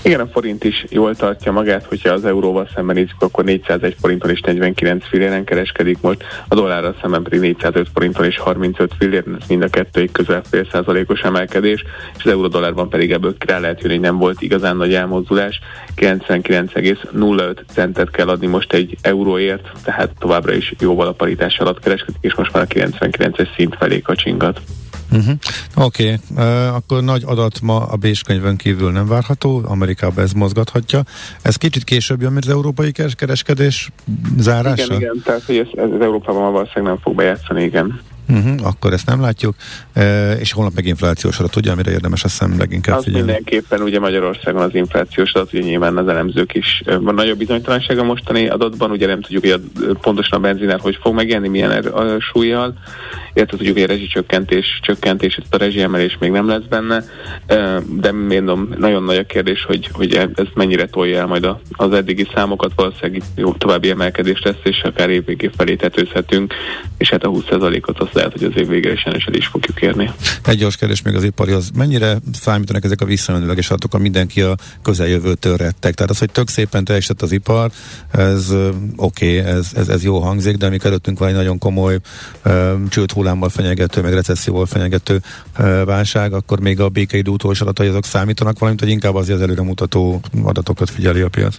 Igen, 0.02 0.20
a 0.20 0.26
forint 0.26 0.64
is 0.64 0.84
jól 0.88 1.14
tartja 1.14 1.52
magát, 1.52 1.84
hogyha 1.84 2.12
az 2.12 2.24
euróval 2.24 2.68
szemben 2.74 2.94
nézzük, 2.94 3.22
akkor 3.22 3.44
401 3.44 3.96
forinton 4.00 4.30
és 4.30 4.40
49 4.40 5.06
filléren 5.08 5.44
kereskedik 5.44 6.00
most, 6.00 6.24
a 6.48 6.54
dollárral 6.54 6.96
szemben 7.00 7.22
pedig 7.22 7.40
405 7.40 7.88
forinton 7.94 8.24
és 8.24 8.38
35 8.38 8.92
filléren, 8.98 9.36
ez 9.40 9.48
mind 9.48 9.62
a 9.62 9.68
kettőig 9.68 10.12
közel 10.12 10.42
fél 10.50 10.66
százalékos 10.72 11.20
emelkedés, 11.20 11.84
és 12.16 12.24
az 12.24 12.30
euró 12.30 12.46
dollárban 12.46 12.88
pedig 12.88 13.12
ebből 13.12 13.34
rá 13.38 13.58
lehet 13.58 13.82
jönni, 13.82 13.98
nem 13.98 14.18
volt 14.18 14.42
igazán 14.42 14.76
nagy 14.76 14.94
elmozdulás, 14.94 15.60
99,05 15.96 17.56
centet 17.72 18.10
kell 18.10 18.28
adni 18.28 18.46
most 18.46 18.72
egy 18.72 18.96
euróért, 19.02 19.70
tehát 19.84 20.10
továbbra 20.18 20.52
is 20.52 20.74
jóval 20.78 21.06
a 21.06 21.12
paritás 21.12 21.58
alatt 21.58 21.80
kereskedik, 21.80 22.20
és 22.20 22.34
most 22.34 22.52
már 22.52 22.62
a 22.62 22.74
99-es 22.74 23.54
szint 23.56 23.76
felé 23.76 24.00
kacsingat. 24.00 24.60
Uh-huh. 25.12 25.34
Oké, 25.76 26.18
okay. 26.34 26.46
uh, 26.46 26.74
akkor 26.74 27.02
nagy 27.02 27.22
adat 27.26 27.60
ma 27.60 27.86
a 27.86 27.96
Bés 27.96 28.22
kívül 28.56 28.90
nem 28.90 29.06
várható, 29.06 29.62
Amerikában 29.64 30.24
ez 30.24 30.32
mozgathatja. 30.32 31.02
Ez 31.42 31.56
kicsit 31.56 31.84
később 31.84 32.20
jön, 32.20 32.32
mint 32.32 32.44
az 32.44 32.50
európai 32.50 32.92
kereskedés 33.16 33.90
zárása? 34.38 34.84
Igen, 34.84 35.00
igen, 35.00 35.22
tehát 35.24 35.44
hogy 35.44 35.56
ez, 35.56 35.66
ez 35.74 35.90
az 35.90 36.00
Európában 36.00 36.52
valószínűleg 36.52 36.92
nem 36.92 36.98
fog 37.02 37.14
bejátszani, 37.14 37.62
igen. 37.62 38.00
Uh-huh, 38.30 38.66
akkor 38.66 38.92
ezt 38.92 39.06
nem 39.06 39.20
látjuk. 39.20 39.54
E, 39.92 40.32
és 40.32 40.52
holnap 40.52 40.74
meg 40.74 40.86
inflációs 40.86 41.38
adat, 41.38 41.56
ugye, 41.56 41.70
amire 41.70 41.90
érdemes 41.90 42.24
azt 42.24 42.38
hiszem 42.38 42.58
leginkább 42.58 42.96
az 42.96 43.04
figyelni? 43.04 43.26
mindenképpen 43.26 43.82
ugye 43.82 44.00
Magyarországon 44.00 44.62
az 44.62 44.74
inflációs 44.74 45.32
adat, 45.32 45.52
ugye 45.52 45.62
nyilván 45.62 45.96
az 45.96 46.08
elemzők 46.08 46.54
is 46.54 46.82
van 47.00 47.14
nagyobb 47.14 47.38
bizonytalanság 47.38 47.98
a 47.98 48.04
mostani 48.04 48.48
adatban, 48.48 48.90
ugye 48.90 49.06
nem 49.06 49.20
tudjuk, 49.20 49.42
hogy 49.42 49.50
a, 49.50 49.90
pontosan 50.00 50.38
a 50.38 50.42
benzinár 50.42 50.80
hogy 50.80 50.98
fog 51.02 51.14
megjelenni, 51.14 51.48
milyen 51.48 51.70
er, 51.70 51.86
a 51.86 52.20
súlyjal, 52.20 52.74
illetve 53.32 53.56
tudjuk, 53.56 53.74
hogy 53.74 53.84
a 53.84 53.86
rezsicsökkentés, 53.86 54.80
csökkentés, 54.82 55.38
a 55.50 55.56
rezsiemelés 55.56 56.16
még 56.20 56.30
nem 56.30 56.48
lesz 56.48 56.64
benne, 56.68 57.04
de 58.00 58.12
mondom, 58.12 58.74
nagyon 58.78 59.02
nagy 59.02 59.16
a 59.16 59.24
kérdés, 59.24 59.64
hogy, 59.64 59.88
hogy 59.92 60.14
e, 60.14 60.28
ez 60.34 60.46
mennyire 60.54 60.86
tolja 60.86 61.18
el 61.18 61.26
majd 61.26 61.48
az 61.70 61.92
eddigi 61.92 62.26
számokat, 62.34 62.72
valószínűleg 62.76 63.22
jó 63.34 63.52
további 63.52 63.90
emelkedés 63.90 64.42
lesz, 64.42 64.60
és 64.62 64.82
akár 64.82 65.10
évvégé 65.10 65.50
felé 65.56 65.74
tetőzhetünk, 65.74 66.54
és 66.98 67.10
hát 67.10 67.24
a 67.24 67.30
20%-ot 67.30 67.98
azt 67.98 68.14
lehet, 68.20 68.38
hogy 68.38 68.44
az 68.44 68.60
év 68.60 68.68
végére 68.68 69.16
is 69.16 69.26
is 69.32 69.46
fogjuk 69.46 69.80
érni. 69.82 70.10
Egy 70.44 70.58
gyors 70.58 70.76
kérdés 70.76 71.02
még 71.02 71.14
az 71.14 71.24
ipari, 71.24 71.52
az 71.52 71.70
mennyire 71.74 72.18
számítanak 72.32 72.84
ezek 72.84 73.00
a 73.00 73.04
visszamenőleges 73.04 73.70
adatok, 73.70 73.94
a 73.94 73.98
mindenki 73.98 74.40
a 74.40 74.56
közeljövőtől 74.82 75.56
rettek? 75.56 75.94
Tehát 75.94 76.10
az, 76.10 76.18
hogy 76.18 76.30
tök 76.30 76.48
szépen 76.48 76.84
teljesített 76.84 77.22
az 77.22 77.32
ipar, 77.32 77.70
ez 78.10 78.50
oké, 78.96 79.38
okay, 79.38 79.50
ez, 79.50 79.70
ez, 79.76 79.88
ez, 79.88 80.04
jó 80.04 80.18
hangzik, 80.18 80.56
de 80.56 80.66
amikor 80.66 80.86
előttünk 80.86 81.18
van 81.18 81.28
egy 81.28 81.34
nagyon 81.34 81.58
komoly 81.58 81.98
um, 82.44 83.48
fenyegető, 83.48 84.00
meg 84.00 84.12
recesszióval 84.12 84.66
fenyegető 84.66 85.20
uh, 85.58 85.84
válság, 85.84 86.32
akkor 86.32 86.60
még 86.60 86.80
a 86.80 86.88
békeidő 86.88 87.30
utolsó 87.30 87.64
adatai 87.64 87.88
azok 87.88 88.04
számítanak 88.04 88.58
valamint, 88.58 88.80
hogy 88.80 88.90
inkább 88.90 89.14
azért 89.14 89.36
az 89.36 89.44
előremutató 89.44 90.20
adatokat 90.42 90.90
figyeli 90.90 91.20
a 91.20 91.28
piac? 91.28 91.56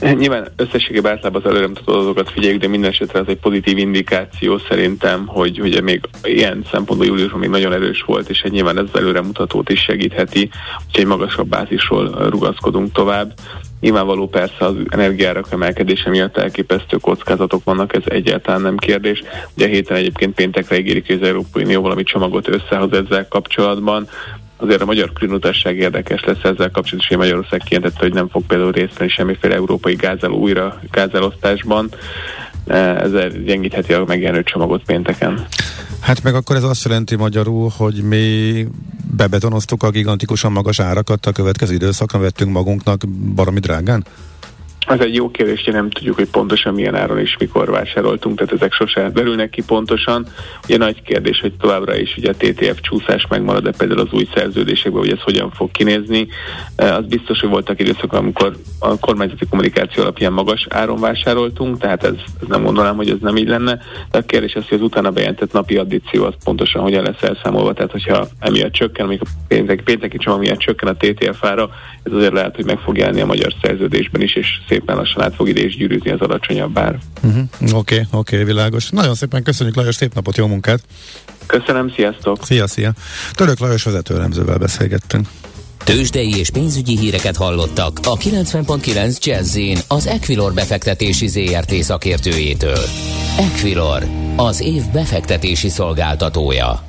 Nyilván 0.00 0.48
összességében 0.56 1.12
általában 1.12 1.42
az 1.44 1.50
előremutató 1.50 1.92
adatokat 1.92 2.30
figyeljük, 2.30 2.60
de 2.60 2.68
minden 2.68 2.90
esetre 2.90 3.18
ez 3.18 3.24
egy 3.28 3.38
pozitív 3.38 3.78
indikáció 3.78 4.58
szerintem, 4.58 5.26
hogy 5.26 5.60
ugye 5.60 5.80
még 5.80 6.00
ilyen 6.22 6.64
szempontból 6.70 7.06
júliusban 7.06 7.40
még 7.40 7.48
nagyon 7.48 7.72
erős 7.72 8.02
volt, 8.06 8.28
és 8.28 8.40
egy 8.40 8.52
nyilván 8.52 8.78
ez 8.78 8.84
az 8.92 9.00
előremutatót 9.00 9.70
is 9.70 9.80
segítheti, 9.80 10.50
hogy 10.92 11.00
egy 11.00 11.06
magasabb 11.06 11.48
bázisról 11.48 12.28
rugaszkodunk 12.28 12.92
tovább. 12.92 13.32
Nyilvánvaló 13.80 14.28
persze 14.28 14.64
az 14.64 14.74
energiárak 14.88 15.46
emelkedése 15.50 16.10
miatt 16.10 16.36
elképesztő 16.36 16.96
kockázatok 16.96 17.64
vannak, 17.64 17.94
ez 17.94 18.02
egyáltalán 18.04 18.60
nem 18.60 18.76
kérdés. 18.76 19.22
Ugye 19.56 19.66
a 19.66 19.68
héten 19.68 19.96
egyébként 19.96 20.34
péntekre 20.34 20.78
ígérik, 20.78 21.06
hogy 21.06 21.20
az 21.20 21.28
Európai 21.28 21.62
Unió 21.62 21.82
valami 21.82 22.02
csomagot 22.02 22.48
összehoz 22.48 22.92
ezzel 22.92 23.28
kapcsolatban 23.28 24.08
azért 24.56 24.80
a 24.80 24.84
magyar 24.84 25.12
különutasság 25.12 25.76
érdekes 25.76 26.24
lesz 26.24 26.42
ezzel 26.42 26.70
kapcsolatban, 26.70 27.06
és 27.08 27.16
Magyarország 27.16 27.62
kijelentette, 27.64 28.04
hogy 28.04 28.14
nem 28.14 28.28
fog 28.28 28.46
például 28.46 28.72
részt 28.72 28.98
venni 28.98 29.10
semmiféle 29.10 29.54
európai 29.54 29.94
gázel 29.94 30.30
újra 30.30 30.80
gázelosztásban. 30.90 31.90
E, 32.66 32.76
ezzel 32.76 33.28
gyengítheti 33.28 33.92
a 33.92 34.04
megjelenő 34.06 34.42
csomagot 34.42 34.82
pénteken. 34.84 35.46
Hát 36.00 36.22
meg 36.22 36.34
akkor 36.34 36.56
ez 36.56 36.62
azt 36.62 36.84
jelenti 36.84 37.16
magyarul, 37.16 37.70
hogy 37.76 38.02
mi 38.02 38.66
bebetonoztuk 39.16 39.82
a 39.82 39.90
gigantikusan 39.90 40.52
magas 40.52 40.80
árakat 40.80 41.26
a 41.26 41.32
következő 41.32 41.74
időszakra, 41.74 42.18
vettünk 42.18 42.52
magunknak 42.52 43.02
baromi 43.34 43.60
drágán? 43.60 44.04
Ez 44.86 45.00
egy 45.00 45.14
jó 45.14 45.30
kérdés, 45.30 45.64
hogy 45.64 45.72
nem 45.72 45.90
tudjuk, 45.90 46.14
hogy 46.14 46.30
pontosan 46.30 46.74
milyen 46.74 46.94
áron 46.94 47.18
és 47.18 47.36
mikor 47.38 47.70
vásároltunk, 47.70 48.38
tehát 48.38 48.52
ezek 48.52 48.72
sose 48.72 49.10
derülnek 49.10 49.50
ki 49.50 49.62
pontosan. 49.62 50.26
Ugye 50.64 50.76
nagy 50.76 51.02
kérdés, 51.02 51.40
hogy 51.40 51.52
továbbra 51.52 51.96
is 51.96 52.16
ugye 52.16 52.30
a 52.30 52.34
TTF 52.36 52.80
csúszás 52.80 53.26
megmarad, 53.28 53.62
de 53.62 53.72
például 53.78 54.00
az 54.00 54.12
új 54.12 54.28
szerződésekben, 54.34 55.00
hogy 55.00 55.10
ez 55.10 55.20
hogyan 55.20 55.50
fog 55.50 55.70
kinézni. 55.70 56.28
Az 56.76 57.04
biztos, 57.06 57.40
hogy 57.40 57.48
voltak 57.48 57.80
időszak, 57.80 58.12
amikor 58.12 58.56
a 58.78 58.98
kormányzati 58.98 59.46
kommunikáció 59.46 60.02
alapján 60.02 60.32
magas 60.32 60.66
áron 60.70 61.00
vásároltunk, 61.00 61.78
tehát 61.78 62.04
ez, 62.04 62.14
ez 62.40 62.48
nem 62.48 62.62
gondolom, 62.62 62.96
hogy 62.96 63.10
ez 63.10 63.18
nem 63.20 63.36
így 63.36 63.48
lenne. 63.48 63.78
De 64.10 64.18
a 64.18 64.22
kérdés 64.22 64.54
az, 64.54 64.68
hogy 64.68 64.78
az 64.78 64.84
utána 64.84 65.10
bejelentett 65.10 65.52
napi 65.52 65.76
addíció 65.76 66.24
az 66.24 66.34
pontosan 66.44 66.82
hogyan 66.82 67.02
lesz 67.04 67.22
elszámolva, 67.22 67.72
tehát 67.72 67.92
hogyha 67.92 68.26
emiatt 68.38 68.72
csökken, 68.72 69.06
amikor 69.06 69.28
pénteki, 69.48 69.82
pénteki 69.82 70.16
csomag 70.16 70.40
miatt 70.40 70.58
csökken 70.58 70.88
a 70.88 70.96
TTF 70.96 71.44
ára, 71.44 71.70
ez 72.02 72.12
azért 72.12 72.32
lehet, 72.32 72.54
hogy 72.54 72.64
meg 72.64 72.78
fog 72.78 72.96
jelenni 72.96 73.20
a 73.20 73.26
magyar 73.26 73.54
szerződésben 73.62 74.20
is, 74.20 74.34
és 74.34 74.60
szépen 74.76 74.96
lassan 74.96 75.22
át 75.22 75.34
fog 75.34 75.48
ide 75.48 75.64
is 75.64 75.76
gyűrűzni 75.76 76.10
az 76.10 76.20
alacsonyabb 76.20 76.78
ár. 76.78 76.98
Oké, 77.16 77.26
uh-huh. 77.26 77.48
oké, 77.60 77.94
okay, 77.94 78.06
okay, 78.10 78.44
világos. 78.44 78.90
Nagyon 78.90 79.14
szépen 79.14 79.42
köszönjük 79.42 79.76
Lajos, 79.76 79.94
szép 79.94 80.14
napot, 80.14 80.36
jó 80.36 80.46
munkát! 80.46 80.80
Köszönöm, 81.46 81.92
sziasztok! 81.94 82.44
Szia, 82.44 82.66
szia! 82.66 82.92
Török 83.32 83.58
Lajos 83.58 83.82
vezetőremzővel 83.82 84.58
beszélgettünk. 84.58 85.26
Tőzsdei 85.84 86.38
és 86.38 86.50
pénzügyi 86.50 86.98
híreket 86.98 87.36
hallottak 87.36 87.98
a 88.02 88.16
90.9 88.16 89.24
jazz 89.24 89.58
az 89.88 90.06
Equilor 90.06 90.52
befektetési 90.52 91.26
ZRT 91.26 91.72
szakértőjétől. 91.74 92.84
Equilor, 93.38 94.02
az 94.36 94.60
év 94.60 94.82
befektetési 94.92 95.68
szolgáltatója. 95.68 96.88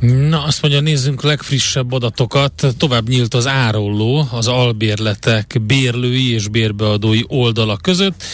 Na, 0.00 0.42
azt 0.42 0.62
mondja, 0.62 0.80
nézzünk 0.80 1.22
legfrissebb 1.22 1.92
adatokat. 1.92 2.66
Tovább 2.78 3.08
nyílt 3.08 3.34
az 3.34 3.46
árolló 3.46 4.28
az 4.30 4.46
albérletek 4.46 5.56
bérlői 5.62 6.32
és 6.32 6.48
bérbeadói 6.48 7.22
oldalak 7.26 7.82
között 7.82 8.24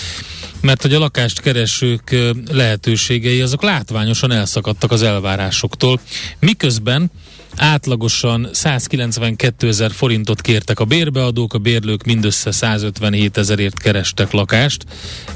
mert 0.60 0.82
hogy 0.82 0.94
a 0.94 0.98
lakást 0.98 1.40
keresők 1.40 2.16
lehetőségei 2.50 3.40
azok 3.40 3.62
látványosan 3.62 4.32
elszakadtak 4.32 4.90
az 4.90 5.02
elvárásoktól, 5.02 6.00
miközben 6.38 7.10
átlagosan 7.56 8.48
192 8.52 9.68
ezer 9.68 9.90
forintot 9.90 10.40
kértek 10.40 10.80
a 10.80 10.84
bérbeadók, 10.84 11.54
a 11.54 11.58
bérlők 11.58 12.04
mindössze 12.04 12.50
157 12.50 13.36
ezerért 13.36 13.78
kerestek 13.78 14.30
lakást. 14.30 14.84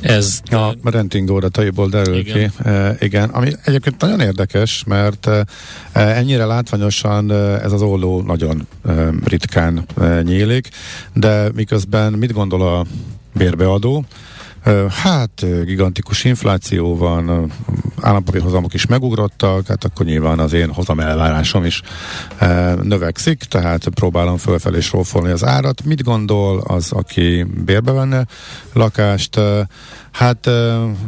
Ez 0.00 0.40
a 0.50 0.74
renting 0.82 1.30
órataiból 1.30 1.88
derül 1.88 2.16
igen. 2.16 2.50
ki. 2.50 2.68
E, 2.68 2.96
igen, 3.00 3.28
ami 3.28 3.52
egyébként 3.64 4.00
nagyon 4.00 4.20
érdekes, 4.20 4.84
mert 4.86 5.26
e, 5.26 5.44
ennyire 5.92 6.44
látványosan 6.44 7.32
ez 7.62 7.72
az 7.72 7.82
olló 7.82 8.22
nagyon 8.22 8.66
e, 8.88 9.08
ritkán 9.24 9.86
e, 10.00 10.22
nyílik, 10.22 10.68
de 11.14 11.50
miközben 11.54 12.12
mit 12.12 12.32
gondol 12.32 12.62
a 12.62 12.86
bérbeadó? 13.34 14.04
Hát 14.90 15.64
gigantikus 15.64 16.24
infláció 16.24 16.96
van, 16.96 17.52
állampapírhozamok 18.00 18.74
is 18.74 18.86
megugrottak, 18.86 19.66
hát 19.66 19.84
akkor 19.84 20.06
nyilván 20.06 20.38
az 20.38 20.52
én 20.52 20.72
hozam 20.72 21.00
elvárásom 21.00 21.64
is 21.64 21.82
növekszik, 22.82 23.38
tehát 23.38 23.88
próbálom 23.88 24.36
fölfelé 24.36 24.80
srófolni 24.80 25.30
az 25.30 25.44
árat. 25.44 25.84
Mit 25.84 26.02
gondol 26.02 26.60
az, 26.60 26.92
aki 26.92 27.46
bérbe 27.64 27.92
venne 27.92 28.26
lakást? 28.72 29.40
Hát 30.10 30.46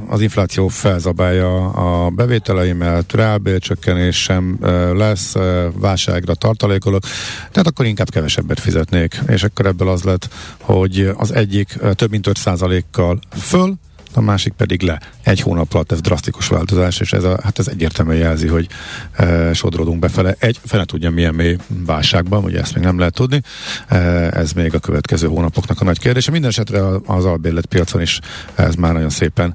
az 0.08 0.20
infláció 0.20 0.68
felzabálja 0.68 1.70
a 1.70 2.10
bevételeimet, 2.10 3.12
reálbércsökkenés 3.12 4.22
sem 4.22 4.58
lesz, 4.94 5.34
válságra 5.74 6.34
tartalékolok, 6.34 7.02
tehát 7.50 7.66
akkor 7.66 7.86
inkább 7.86 8.10
kevesebbet 8.10 8.60
fizetnék, 8.60 9.20
és 9.26 9.42
akkor 9.42 9.66
ebből 9.66 9.88
az 9.88 10.02
lett, 10.02 10.28
hogy 10.60 11.10
az 11.16 11.34
egyik 11.34 11.78
több 11.94 12.10
mint 12.10 12.28
5% 12.30 12.82
kal 12.90 13.18
föl, 13.42 13.74
a 14.14 14.20
másik 14.20 14.52
pedig 14.52 14.82
le. 14.82 15.00
Egy 15.22 15.40
hónap 15.40 15.74
alatt 15.74 15.92
ez 15.92 16.00
drasztikus 16.00 16.48
változás, 16.48 17.00
és 17.00 17.12
ez, 17.12 17.24
a, 17.24 17.38
hát 17.42 17.58
ez 17.58 17.68
egyértelműen 17.68 18.18
jelzi, 18.18 18.46
hogy 18.46 18.68
e, 19.12 19.52
sodródunk 19.52 19.98
befele. 19.98 20.36
Egy, 20.38 20.60
fene 20.64 20.84
tudja 20.84 21.10
milyen 21.10 21.34
mély 21.34 21.56
válságban, 21.68 22.44
ugye 22.44 22.60
ezt 22.60 22.74
még 22.74 22.84
nem 22.84 22.98
lehet 22.98 23.14
tudni. 23.14 23.42
E, 23.88 23.96
ez 24.30 24.52
még 24.52 24.74
a 24.74 24.78
következő 24.78 25.26
hónapoknak 25.26 25.80
a 25.80 25.84
nagy 25.84 25.98
kérdése. 25.98 26.30
Minden 26.30 26.50
esetre 26.50 26.82
az 27.06 27.24
albérlet 27.24 27.66
piacon 27.66 28.00
is 28.00 28.18
ez 28.54 28.74
már 28.74 28.92
nagyon 28.92 29.10
szépen 29.10 29.54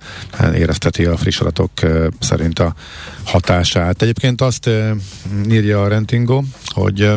érezteti 0.53 1.05
a 1.05 1.17
friss 1.17 1.39
adatok 1.39 1.81
e, 1.81 2.09
szerint 2.19 2.59
a 2.59 2.73
hatását. 3.23 4.01
Egyébként 4.01 4.41
azt 4.41 4.67
e, 4.67 4.95
írja 5.49 5.83
a 5.83 5.87
Rentingo, 5.87 6.43
hogy 6.65 7.11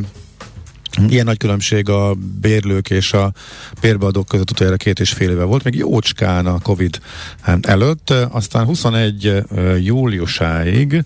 Ilyen 1.09 1.25
nagy 1.25 1.37
különbség 1.37 1.89
a 1.89 2.15
bérlők 2.41 2.91
és 2.91 3.13
a 3.13 3.33
bérbeadók 3.81 4.27
között 4.27 4.51
utoljára 4.51 4.77
két 4.77 5.01
és 5.01 5.13
fél 5.13 5.31
éve 5.31 5.45
volt, 5.45 5.65
még 5.65 5.75
jócskán 5.75 6.47
a 6.47 6.59
Covid 6.59 7.01
előtt, 7.61 8.11
aztán 8.11 8.65
21 8.65 9.43
júliusáig, 9.81 11.05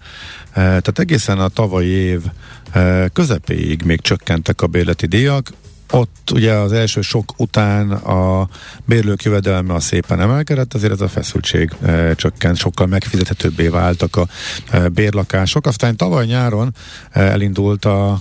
tehát 0.54 0.98
egészen 0.98 1.38
a 1.38 1.48
tavalyi 1.48 1.88
év 1.88 2.20
közepéig 3.12 3.82
még 3.82 4.00
csökkentek 4.00 4.62
a 4.62 4.66
bérleti 4.66 5.06
díjak, 5.06 5.50
ott 5.94 6.30
ugye 6.32 6.52
az 6.52 6.72
első 6.72 7.00
sok 7.00 7.32
után 7.36 7.90
a 7.90 8.48
bérlők 8.84 9.22
jövedelme 9.22 9.74
a 9.74 9.80
szépen 9.80 10.20
emelkedett, 10.20 10.74
azért 10.74 10.92
ez 10.92 11.00
a 11.00 11.08
feszültség 11.08 11.70
e, 11.82 12.14
csökkent, 12.14 12.56
sokkal 12.56 12.86
megfizethetőbbé 12.86 13.68
váltak 13.68 14.16
a 14.16 14.26
e, 14.70 14.88
bérlakások. 14.88 15.66
Aztán 15.66 15.96
tavaly 15.96 16.26
nyáron 16.26 16.74
e, 17.10 17.20
elindult 17.20 17.84
a 17.84 18.20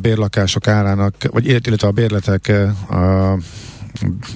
bérlakások 0.00 0.68
árának, 0.68 1.14
vagy 1.30 1.46
illetve 1.46 1.88
a 1.88 1.90
bérletek 1.90 2.52
a 2.90 3.36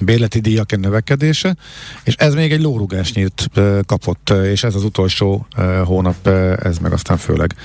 bérleti 0.01 0.39
díjak 0.39 0.77
növekedése, 0.79 1.55
és 2.03 2.15
ez 2.17 2.33
még 2.33 2.51
egy 2.51 2.61
lórugásnyit 2.61 3.49
kapott, 3.85 4.29
és 4.29 4.63
ez 4.63 4.75
az 4.75 4.83
utolsó 4.83 5.47
hónap, 5.83 6.27
ez 6.63 6.77
meg 6.77 6.93
aztán 6.93 7.17
főleg 7.17 7.55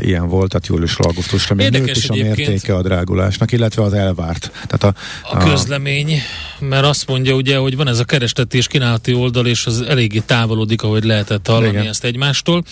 ilyen 0.00 0.28
volt, 0.28 0.50
tehát 0.50 0.66
júliusra, 0.66 1.04
augusztusra 1.04 1.54
még 1.54 1.70
nőtt 1.70 1.96
is 1.96 2.08
a 2.08 2.14
mértéke 2.14 2.74
a 2.74 2.82
drágulásnak, 2.82 3.52
illetve 3.52 3.82
az 3.82 3.92
elvárt. 3.92 4.50
Tehát 4.66 4.96
a, 4.96 5.00
a, 5.30 5.36
a 5.36 5.48
közlemény, 5.50 6.20
mert 6.58 6.84
azt 6.84 7.06
mondja 7.06 7.34
ugye, 7.34 7.56
hogy 7.56 7.76
van 7.76 7.88
ez 7.88 7.98
a 7.98 8.04
keresleti 8.04 8.56
és 8.56 8.66
kínálati 8.66 9.14
oldal, 9.14 9.46
és 9.46 9.66
az 9.66 9.80
eléggé 9.80 10.18
távolodik, 10.18 10.82
ahogy 10.82 11.04
lehetett 11.04 11.46
hallani 11.46 11.68
Igen. 11.68 11.86
ezt 11.86 12.04
egymástól, 12.04 12.64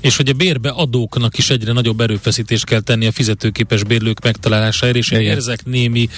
és 0.00 0.16
hogy 0.16 0.28
a 0.28 0.32
bérbe 0.32 0.70
adóknak 0.70 1.38
is 1.38 1.50
egyre 1.50 1.72
nagyobb 1.72 2.00
erőfeszítést 2.00 2.64
kell 2.64 2.80
tenni 2.80 3.06
a 3.06 3.12
fizetőképes 3.12 3.84
bérlők 3.84 4.22
megtalálására, 4.22 4.98
és 4.98 5.10
én 5.10 5.20
érzek 5.20 5.64
némi 5.64 6.08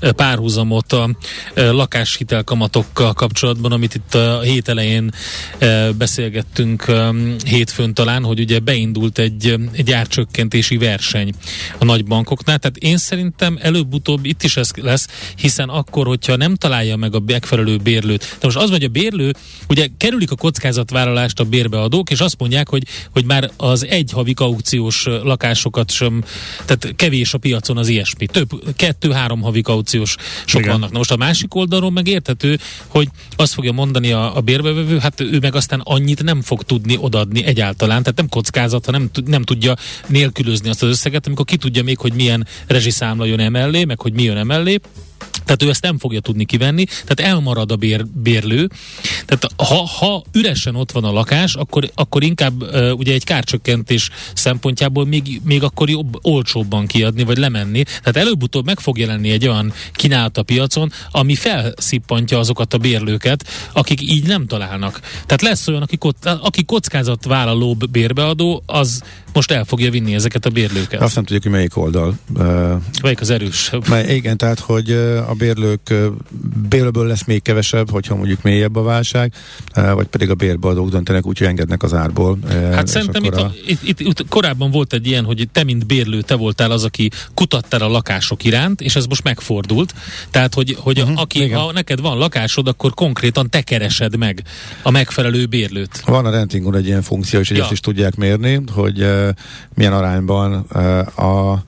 párhuzamot 0.00 0.92
a 0.92 1.10
lakáshitelkamatokkal 1.54 3.12
kapcsolatban, 3.12 3.72
amit 3.72 3.94
itt 3.94 4.14
a 4.14 4.40
hét 4.40 4.68
elején 4.68 5.10
beszélgettünk 5.98 6.92
hétfőn 7.44 7.94
talán, 7.94 8.24
hogy 8.24 8.40
ugye 8.40 8.58
beindult 8.58 9.18
egy, 9.18 9.54
egy 9.72 9.92
árcsökkentési 9.92 10.76
verseny 10.76 11.32
a 11.78 11.84
nagy 11.84 12.04
bankoknál, 12.04 12.58
tehát 12.58 12.76
én 12.76 12.96
szerintem 12.96 13.58
előbb-utóbb 13.60 14.24
itt 14.24 14.42
is 14.42 14.56
ez 14.56 14.70
lesz, 14.74 15.08
hiszen 15.36 15.68
akkor, 15.68 16.06
hogyha 16.06 16.36
nem 16.36 16.54
találja 16.54 16.96
meg 16.96 17.14
a 17.14 17.20
megfelelő 17.26 17.76
bérlőt. 17.76 18.20
De 18.20 18.46
most 18.46 18.56
az 18.56 18.70
vagy 18.70 18.84
a 18.84 18.88
bérlő, 18.88 19.34
ugye 19.68 19.88
kerülik 19.96 20.30
a 20.30 20.36
kockázatvállalást 20.36 21.40
a 21.40 21.44
bérbeadók, 21.44 22.10
és 22.10 22.20
azt 22.20 22.38
mondják, 22.38 22.68
hogy, 22.68 22.82
hogy 23.12 23.24
már 23.24 23.50
az 23.56 23.86
egy 23.86 24.10
havi 24.12 24.34
kauciós 24.34 25.04
lakásokat 25.04 25.90
sem, 25.90 26.24
tehát 26.64 26.92
kevés 26.96 27.34
a 27.34 27.38
piacon 27.38 27.76
az 27.76 27.88
ilyesmi. 27.88 28.26
Több, 28.26 28.76
kettő-három 28.76 29.40
havi 29.40 29.60
kauciós 29.60 30.16
sok 30.44 30.60
Igen. 30.60 30.72
vannak. 30.72 30.90
Na 30.90 30.98
most 30.98 31.10
a 31.10 31.16
másik 31.22 31.54
oldalról 31.54 31.90
meg 31.90 32.06
érthető, 32.06 32.58
hogy 32.86 33.08
azt 33.36 33.54
fogja 33.54 33.72
mondani 33.72 34.12
a, 34.12 34.36
a 34.36 34.40
bérbevevő, 34.40 34.98
hát 34.98 35.20
ő 35.20 35.38
meg 35.40 35.54
aztán 35.54 35.80
annyit 35.84 36.22
nem 36.22 36.42
fog 36.42 36.62
tudni 36.62 36.96
odadni 37.00 37.44
egyáltalán, 37.44 38.02
tehát 38.02 38.18
nem 38.18 38.28
kockázat, 38.28 38.84
hanem 38.84 39.10
nem 39.26 39.42
tudja 39.42 39.76
nélkülözni 40.06 40.68
azt 40.68 40.82
az 40.82 40.88
összeget, 40.88 41.26
amikor 41.26 41.44
ki 41.44 41.56
tudja 41.56 41.82
még, 41.82 41.98
hogy 41.98 42.12
milyen 42.12 42.46
rezsiszámla 42.66 43.24
jön 43.24 43.40
emellé, 43.40 43.84
meg 43.84 44.00
hogy 44.00 44.12
mi 44.12 44.22
jön 44.22 44.36
emellé, 44.36 44.80
tehát 45.44 45.62
ő 45.62 45.68
ezt 45.68 45.82
nem 45.82 45.98
fogja 45.98 46.20
tudni 46.20 46.44
kivenni, 46.44 46.84
tehát 46.84 47.32
elmarad 47.32 47.72
a 47.72 47.76
bér, 47.76 48.06
bérlő. 48.06 48.68
Tehát 49.26 49.46
ha, 49.56 49.86
ha 49.86 50.22
üresen 50.32 50.74
ott 50.74 50.92
van 50.92 51.04
a 51.04 51.12
lakás, 51.12 51.54
akkor, 51.54 51.90
akkor 51.94 52.22
inkább 52.22 52.62
uh, 52.62 52.92
ugye 52.96 53.12
egy 53.12 53.24
kárcsökkentés 53.24 54.10
szempontjából 54.34 55.06
még, 55.06 55.40
még 55.44 55.62
akkor 55.62 55.90
jobb, 55.90 56.18
olcsóbban 56.22 56.86
kiadni, 56.86 57.24
vagy 57.24 57.38
lemenni. 57.38 57.82
Tehát 57.82 58.16
előbb-utóbb 58.16 58.64
meg 58.64 58.80
fog 58.80 58.98
jelenni 58.98 59.30
egy 59.30 59.48
olyan 59.48 59.72
kínálat 59.92 60.38
a 60.38 60.42
piacon, 60.42 60.92
ami 61.10 61.34
felszippantja 61.34 62.38
azokat 62.38 62.74
a 62.74 62.78
bérlőket, 62.78 63.46
akik 63.72 64.00
így 64.00 64.26
nem 64.26 64.46
találnak. 64.46 65.00
Tehát 65.00 65.42
lesz 65.42 65.68
olyan, 65.68 65.82
aki, 65.82 65.98
aki 66.22 66.64
kockázatvállaló 66.64 67.76
bérbeadó, 67.90 68.62
az 68.66 69.02
most 69.32 69.50
el 69.50 69.64
fogja 69.64 69.90
vinni 69.90 70.14
ezeket 70.14 70.46
a 70.46 70.50
bérlőket. 70.50 71.00
Azt 71.00 71.14
nem 71.14 71.24
tudjuk, 71.24 71.42
hogy 71.42 71.52
melyik 71.52 71.76
oldal. 71.76 72.18
Melyik 73.02 73.20
az 73.20 73.30
erősebb. 73.30 73.88
Mely, 73.88 74.14
igen, 74.14 74.36
tehát, 74.36 74.58
hogy 74.58 74.90
a 75.28 75.34
bérlők 75.38 75.94
bérből 76.68 77.06
lesz 77.06 77.24
még 77.24 77.42
kevesebb, 77.42 77.90
hogyha 77.90 78.14
mondjuk 78.14 78.42
mélyebb 78.42 78.76
a 78.76 78.82
válság, 78.82 79.32
vagy 79.74 80.06
pedig 80.06 80.30
a 80.30 80.34
bérbeadók 80.34 80.90
döntenek 80.90 81.26
úgy, 81.26 81.38
hogy 81.38 81.46
engednek 81.46 81.82
az 81.82 81.94
árból. 81.94 82.38
Hát 82.48 82.86
szerintem 82.86 83.24
itt, 83.24 83.34
a... 83.34 83.52
itt, 83.66 83.82
itt, 83.82 84.00
itt 84.00 84.28
korábban 84.28 84.70
volt 84.70 84.92
egy 84.92 85.06
ilyen, 85.06 85.24
hogy 85.24 85.48
te, 85.52 85.64
mint 85.64 85.86
bérlő, 85.86 86.20
te 86.20 86.34
voltál 86.34 86.70
az, 86.70 86.84
aki 86.84 87.10
kutattál 87.34 87.80
a 87.80 87.88
lakások 87.88 88.44
iránt, 88.44 88.80
és 88.80 88.96
ez 88.96 89.06
most 89.06 89.22
megfordult. 89.22 89.94
Tehát, 90.30 90.54
hogy, 90.54 90.76
hogy 90.78 91.00
uh-huh, 91.00 91.20
aki, 91.20 91.50
ha 91.50 91.72
neked 91.72 92.00
van 92.00 92.18
lakásod, 92.18 92.68
akkor 92.68 92.94
konkrétan 92.94 93.50
te 93.50 93.62
keresed 93.62 94.16
meg 94.16 94.42
a 94.82 94.90
megfelelő 94.90 95.46
bérlőt. 95.46 96.02
Van 96.06 96.26
a 96.26 96.30
rentingon 96.30 96.76
egy 96.76 96.86
ilyen 96.86 97.02
funkció, 97.02 97.40
és 97.40 97.50
ja. 97.50 97.62
ezt 97.62 97.72
is 97.72 97.80
tudják 97.80 98.14
mérni, 98.14 98.60
hogy 98.70 99.06
milyen 99.74 99.92
arányban 99.92 100.52
a 101.16 101.62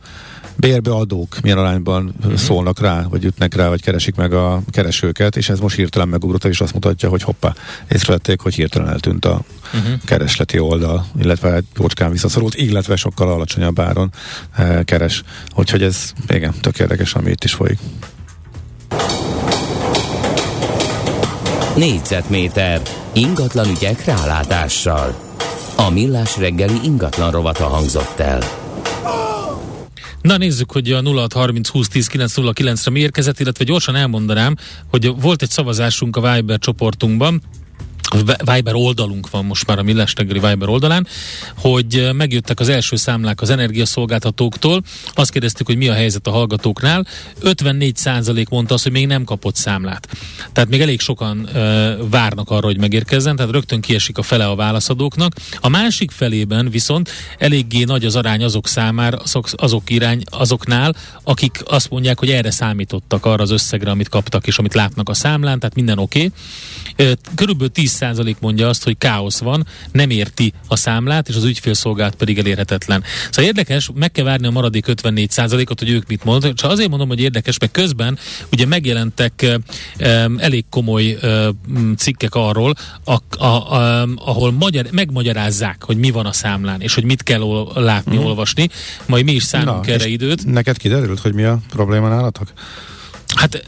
bérbeadók 0.57 1.41
milyen 1.43 1.59
arányban 1.59 2.15
uh-huh. 2.19 2.35
szólnak 2.35 2.81
rá, 2.81 3.03
vagy 3.09 3.25
ütnek 3.25 3.55
rá, 3.55 3.69
vagy 3.69 3.83
keresik 3.83 4.15
meg 4.15 4.33
a 4.33 4.63
keresőket, 4.71 5.37
és 5.37 5.49
ez 5.49 5.59
most 5.59 5.77
hirtelen 5.77 6.09
megugrott, 6.09 6.45
és 6.45 6.61
azt 6.61 6.75
mutatja, 6.75 7.09
hogy 7.09 7.23
hoppá, 7.23 7.55
észrevették, 7.91 8.41
hogy 8.41 8.55
hirtelen 8.55 8.89
eltűnt 8.89 9.25
a 9.25 9.41
uh-huh. 9.75 9.93
keresleti 10.05 10.59
oldal, 10.59 11.07
illetve 11.21 11.55
egy 11.55 11.65
jócskán 11.77 12.11
visszaszorult, 12.11 12.55
illetve 12.55 12.97
sokkal 12.97 13.29
alacsonyabb 13.29 13.81
áron 13.81 14.13
e, 14.53 14.83
keres. 14.83 15.23
Úgyhogy 15.55 15.83
ez 15.83 16.13
igen, 16.29 16.55
tök 16.61 16.79
érdekes, 16.79 17.15
ami 17.15 17.31
itt 17.31 17.45
is 17.45 17.53
folyik. 17.53 17.79
Négyzetméter 21.77 22.81
ingatlan 23.13 23.69
ügyek 23.69 24.05
rálátással. 24.05 25.24
A 25.77 25.91
millás 25.91 26.37
reggeli 26.37 26.81
ingatlan 26.83 27.31
rovata 27.31 27.65
hangzott 27.65 28.19
el. 28.19 28.41
Na 30.21 30.37
nézzük, 30.37 30.73
hogy 30.73 30.93
a 30.93 31.03
0630 31.03 31.69
20 31.69 31.89
10 31.89 32.11
909-re 32.13 32.91
mi 32.91 33.01
érkezett, 33.01 33.41
illetve 33.41 33.65
gyorsan 33.65 33.97
elmondanám, 33.97 34.57
hogy 34.91 35.21
volt 35.21 35.43
egy 35.43 35.51
szavazásunk 35.51 36.17
a 36.17 36.35
Viber 36.35 36.59
csoportunkban, 36.59 37.43
Viber 38.23 38.75
oldalunk 38.75 39.31
van 39.31 39.45
most 39.45 39.67
már 39.67 39.79
a 39.79 39.83
Millás 39.83 40.15
reggeli 40.17 40.39
Viber 40.39 40.69
oldalán, 40.69 41.07
hogy 41.57 42.09
megjöttek 42.13 42.61
az 42.61 42.69
első 42.69 42.97
számlák 42.97 43.41
az 43.41 43.51
energiaszolgáltatóktól. 43.51 44.83
Azt 45.15 45.31
kérdeztük, 45.31 45.67
hogy 45.67 45.77
mi 45.77 45.89
a 45.89 45.95
helyzet 45.95 46.27
a 46.27 46.31
hallgatóknál. 46.31 47.07
54% 47.43 48.49
mondta 48.51 48.75
azt, 48.75 48.83
hogy 48.83 48.93
még 48.93 49.07
nem 49.07 49.25
kapott 49.25 49.57
számlát. 49.57 50.09
Tehát 50.53 50.71
még 50.71 50.81
elég 50.81 51.01
sokan 51.01 51.39
uh, 51.39 52.09
várnak 52.11 52.51
arra, 52.51 52.67
hogy 52.67 52.79
megérkezzen, 52.79 53.37
tehát 53.37 53.53
rögtön 53.53 53.81
kiesik 53.81 54.19
a 54.19 54.23
fele 54.23 54.47
a 54.47 54.55
válaszadóknak. 54.55 55.33
A 55.61 55.69
másik 55.69 56.11
felében 56.11 56.71
viszont 56.71 57.11
eléggé 57.39 57.85
nagy 57.85 58.05
az 58.05 58.17
arány 58.17 58.45
azok 58.45 58.69
számára, 58.69 59.17
azok, 59.17 59.49
azok 59.53 59.91
irány, 59.91 60.23
azoknál, 60.31 60.95
akik 61.23 61.63
azt 61.65 61.91
mondják, 61.91 62.19
hogy 62.19 62.31
erre 62.31 62.51
számítottak 62.51 63.27
arra 63.27 63.43
az 63.43 63.51
összegre, 63.51 63.91
amit 63.91 64.09
kaptak 64.09 64.47
és 64.47 64.59
amit 64.59 64.75
látnak 64.75 65.09
a 65.09 65.15
számlán, 65.15 65.59
tehát 65.59 65.75
minden 65.75 65.99
oké. 65.99 66.31
Okay. 66.97 67.15
Körülbelül 67.35 67.73
10 67.73 67.91
4% 68.13 68.35
mondja 68.41 68.69
azt, 68.69 68.85
hogy 68.85 68.99
káosz 68.99 69.39
van, 69.39 69.67
nem 69.93 70.11
érti 70.11 70.53
a 70.69 70.77
számlát, 70.77 71.29
és 71.29 71.37
az 71.37 71.45
ügyfélszolgálat 71.45 72.15
pedig 72.15 72.39
elérhetetlen. 72.39 73.03
Szóval 73.31 73.45
érdekes, 73.45 73.91
meg 73.95 74.13
kell 74.13 74.25
várni 74.25 74.47
a 74.47 74.51
maradék 74.51 74.85
54%-ot, 74.89 75.79
hogy 75.79 75.91
ők 75.91 76.07
mit 76.07 76.25
mondanak. 76.25 76.57
Csak 76.57 76.71
azért 76.71 76.89
mondom, 76.89 77.09
hogy 77.09 77.21
érdekes, 77.21 77.59
mert 77.59 77.73
közben 77.73 78.19
ugye 78.53 78.67
megjelentek 78.67 79.43
e, 79.43 80.31
elég 80.37 80.65
komoly 80.71 81.11
e, 81.11 81.49
cikkek 81.97 82.35
arról, 82.35 82.75
a, 83.05 83.45
a, 83.45 83.45
a, 83.45 84.03
ahol 84.17 84.53
magyar, 84.53 84.87
megmagyarázzák, 84.91 85.85
hogy 85.85 85.97
mi 85.97 86.11
van 86.11 86.27
a 86.27 86.33
számlán, 86.33 86.81
és 86.81 86.95
hogy 86.95 87.05
mit 87.05 87.23
kell 87.23 87.41
ol, 87.41 87.73
látni, 87.75 88.17
mm. 88.17 88.25
olvasni. 88.25 88.69
Majd 89.07 89.25
mi 89.25 89.33
is 89.33 89.43
szánunk 89.43 89.87
Na, 89.87 89.93
erre 89.93 90.07
időt. 90.07 90.47
Neked 90.47 90.77
kiderült, 90.77 91.21
hogy 91.21 91.35
mi 91.35 91.43
a 91.43 91.59
probléma 91.71 92.09
nálatok? 92.09 92.53
Hát 93.35 93.65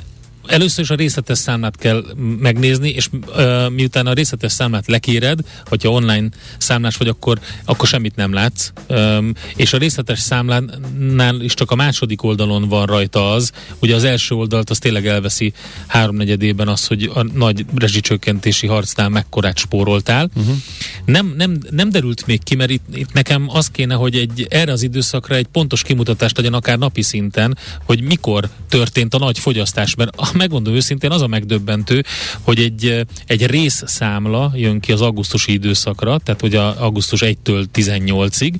először 0.46 0.84
is 0.84 0.90
a 0.90 0.94
részletes 0.94 1.38
számlát 1.38 1.76
kell 1.76 2.04
megnézni, 2.38 2.88
és 2.88 3.08
uh, 3.12 3.70
miután 3.70 4.06
a 4.06 4.12
részletes 4.12 4.52
számlát 4.52 4.86
lekéred, 4.86 5.38
hogyha 5.64 5.88
online 5.88 6.28
számlás 6.58 6.96
vagy, 6.96 7.08
akkor, 7.08 7.38
akkor 7.64 7.88
semmit 7.88 8.16
nem 8.16 8.32
látsz. 8.32 8.70
Um, 8.88 9.32
és 9.56 9.72
a 9.72 9.78
részletes 9.78 10.18
számlánál 10.18 11.40
is 11.40 11.54
csak 11.54 11.70
a 11.70 11.74
második 11.74 12.22
oldalon 12.22 12.68
van 12.68 12.86
rajta 12.86 13.30
az, 13.30 13.52
ugye 13.78 13.94
az 13.94 14.04
első 14.04 14.34
oldalt 14.34 14.70
az 14.70 14.78
tényleg 14.78 15.06
elveszi 15.06 15.52
háromnegyedében 15.86 16.68
az, 16.68 16.86
hogy 16.86 17.10
a 17.14 17.22
nagy 17.22 17.64
rezsicsökkentési 17.74 18.66
harcnál 18.66 19.08
mekkorát 19.08 19.58
spóroltál. 19.58 20.30
Uh-huh. 20.34 20.56
Nem, 21.04 21.34
nem, 21.36 21.58
nem 21.70 21.90
derült 21.90 22.26
még 22.26 22.42
ki, 22.42 22.54
mert 22.54 22.70
itt, 22.70 22.84
itt 22.94 23.12
nekem 23.12 23.48
az 23.48 23.68
kéne, 23.68 23.94
hogy 23.94 24.16
egy, 24.16 24.46
erre 24.48 24.72
az 24.72 24.82
időszakra 24.82 25.34
egy 25.34 25.46
pontos 25.46 25.82
kimutatást 25.82 26.36
legyen 26.36 26.54
akár 26.54 26.78
napi 26.78 27.02
szinten, 27.02 27.58
hogy 27.84 28.02
mikor 28.02 28.48
történt 28.68 29.14
a 29.14 29.18
nagy 29.18 29.38
fogyasztás, 29.38 29.94
mert 29.94 30.20
megmondom 30.36 30.74
őszintén, 30.74 31.10
az 31.10 31.22
a 31.22 31.26
megdöbbentő, 31.26 32.04
hogy 32.40 32.58
egy, 32.58 33.06
egy 33.26 33.46
részszámla 33.46 34.52
jön 34.54 34.80
ki 34.80 34.92
az 34.92 35.00
augusztusi 35.00 35.52
időszakra, 35.52 36.18
tehát 36.18 36.42
a 36.42 36.82
augusztus 36.82 37.20
1-től 37.24 37.64
18-ig, 37.74 38.52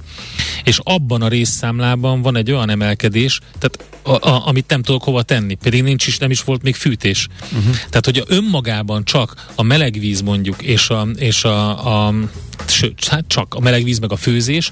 és 0.65 0.81
abban 0.83 1.23
a 1.23 1.29
részszámlában 1.29 2.23
van 2.23 2.37
egy 2.37 2.53
olyan 2.53 2.71
emelkedés, 2.71 3.41
tehát 3.59 3.85
a, 4.03 4.29
a, 4.29 4.47
amit 4.47 4.69
nem 4.69 4.83
tudok 4.83 5.03
hova 5.03 5.23
tenni, 5.23 5.55
pedig 5.55 5.83
nincs 5.83 6.07
is, 6.07 6.19
nem 6.19 6.31
is 6.31 6.43
volt 6.43 6.63
még 6.63 6.75
fűtés. 6.75 7.29
Uh-huh. 7.43 7.75
Tehát, 7.75 8.05
hogy 8.05 8.19
a 8.19 8.25
önmagában 8.27 9.05
csak 9.05 9.47
a 9.55 9.63
meleg 9.63 9.99
víz 9.99 10.21
mondjuk, 10.21 10.63
és 10.63 10.91
a, 10.91 11.09
és 11.17 11.45
a, 11.45 12.07
a 12.07 12.15
sőt, 12.67 13.05
hát 13.05 13.25
csak 13.27 13.55
a 13.55 13.61
meleg 13.61 13.85
víz 13.85 13.99
meg 13.99 14.13
a 14.13 14.17
főzés 14.17 14.71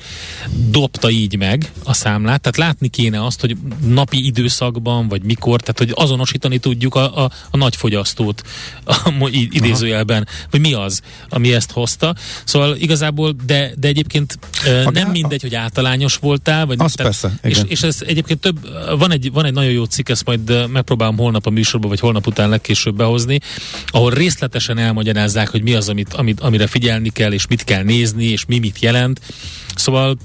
dobta 0.71 1.11
így 1.11 1.37
meg 1.37 1.73
a 1.85 1.93
számlát, 1.93 2.41
tehát 2.41 2.57
látni 2.57 2.89
kéne 2.89 3.25
azt, 3.25 3.41
hogy 3.41 3.57
napi 3.87 4.27
időszakban, 4.27 5.09
vagy 5.09 5.23
mikor, 5.23 5.61
tehát 5.61 5.79
hogy 5.79 5.93
azonosítani 5.95 6.59
tudjuk 6.59 6.95
a, 6.95 7.25
a, 7.25 7.31
a 7.51 7.57
nagy 7.57 7.77
fogyasztót 7.77 8.43
a, 8.85 9.29
idézőjelben, 9.31 10.29
vagy 10.51 10.61
mi 10.61 10.73
az, 10.73 11.01
ami 11.29 11.55
ezt 11.55 11.71
hozta. 11.71 12.15
Szóval 12.45 12.77
igazából, 12.77 13.37
de, 13.47 13.73
de 13.77 13.89
egyébként 13.89 14.39
a 14.85 14.91
nem 14.91 15.11
mindegy, 15.11 15.43
hogy 15.43 15.55
általányos 15.55 16.17
voltál, 16.17 16.67
vagy 16.67 16.81
az 16.81 16.93
tehát, 16.93 17.13
persze, 17.13 17.39
igen. 17.43 17.65
És, 17.65 17.71
és 17.71 17.83
ez 17.83 17.99
egyébként 18.07 18.41
több, 18.41 18.59
van 18.99 19.13
egy, 19.13 19.33
van 19.33 19.45
egy 19.45 19.53
nagyon 19.53 19.73
jó 19.73 19.85
cikk, 19.85 20.09
ezt 20.09 20.25
majd 20.25 20.71
megpróbálom 20.71 21.17
holnap 21.17 21.47
a 21.47 21.51
műsorba, 21.51 21.89
vagy 21.89 22.01
holnap 22.01 22.27
után 22.27 22.49
legkésőbb 22.49 22.97
behozni, 22.97 23.41
ahol 23.87 24.11
részletesen 24.11 24.79
elmagyarázzák, 24.79 25.49
hogy 25.49 25.63
mi 25.63 25.75
az, 25.75 25.89
amit, 25.89 26.13
amit, 26.13 26.41
amire 26.41 26.67
figyelni 26.67 27.09
kell, 27.09 27.33
és 27.33 27.47
mit 27.47 27.65
kell 27.65 27.74
nézni, 27.83 28.25
és 28.25 28.45
mi 28.45 28.59
mit 28.59 28.79
jelent. 28.79 29.21
Szóval 29.75 30.17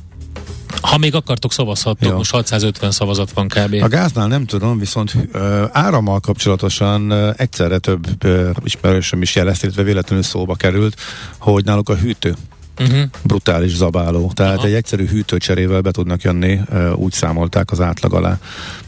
ha 0.82 0.98
még 0.98 1.16
akartok, 1.16 1.54
szavazhattok, 1.54 2.10
Jó. 2.10 2.18
most 2.18 2.32
650 2.32 2.92
szavazat 2.92 3.32
van 3.32 3.48
kb. 3.48 3.74
A 3.82 3.88
gáznál 3.88 4.28
nem 4.28 4.46
tudom, 4.46 4.80
viszont 4.80 5.14
uh, 5.14 5.64
árammal 5.72 6.20
kapcsolatosan 6.20 7.12
uh, 7.12 7.34
egyszerre 7.38 7.78
több 7.78 8.26
uh, 8.26 8.50
ismerősöm 8.64 9.22
is 9.22 9.36
jelezte, 9.36 9.66
illetve 9.66 9.84
véletlenül 9.84 10.24
szóba 10.24 10.56
került, 10.56 10.96
hogy 11.38 11.64
náluk 11.64 11.90
a 11.90 11.96
hűtő 11.96 12.36
uh-huh. 12.80 13.02
brutális 13.24 13.76
zabáló. 13.76 14.32
Tehát 14.34 14.58
Aha. 14.58 14.68
egy 14.68 14.74
egyszerű 14.74 15.08
hűtőcserével 15.08 15.82
be 15.82 15.92
tudnak 15.92 16.22
jönni, 16.22 16.60
úgy 16.96 17.12
számolták 17.12 17.72
az 17.72 17.82
átlag 17.82 18.14
alá. 18.14 18.40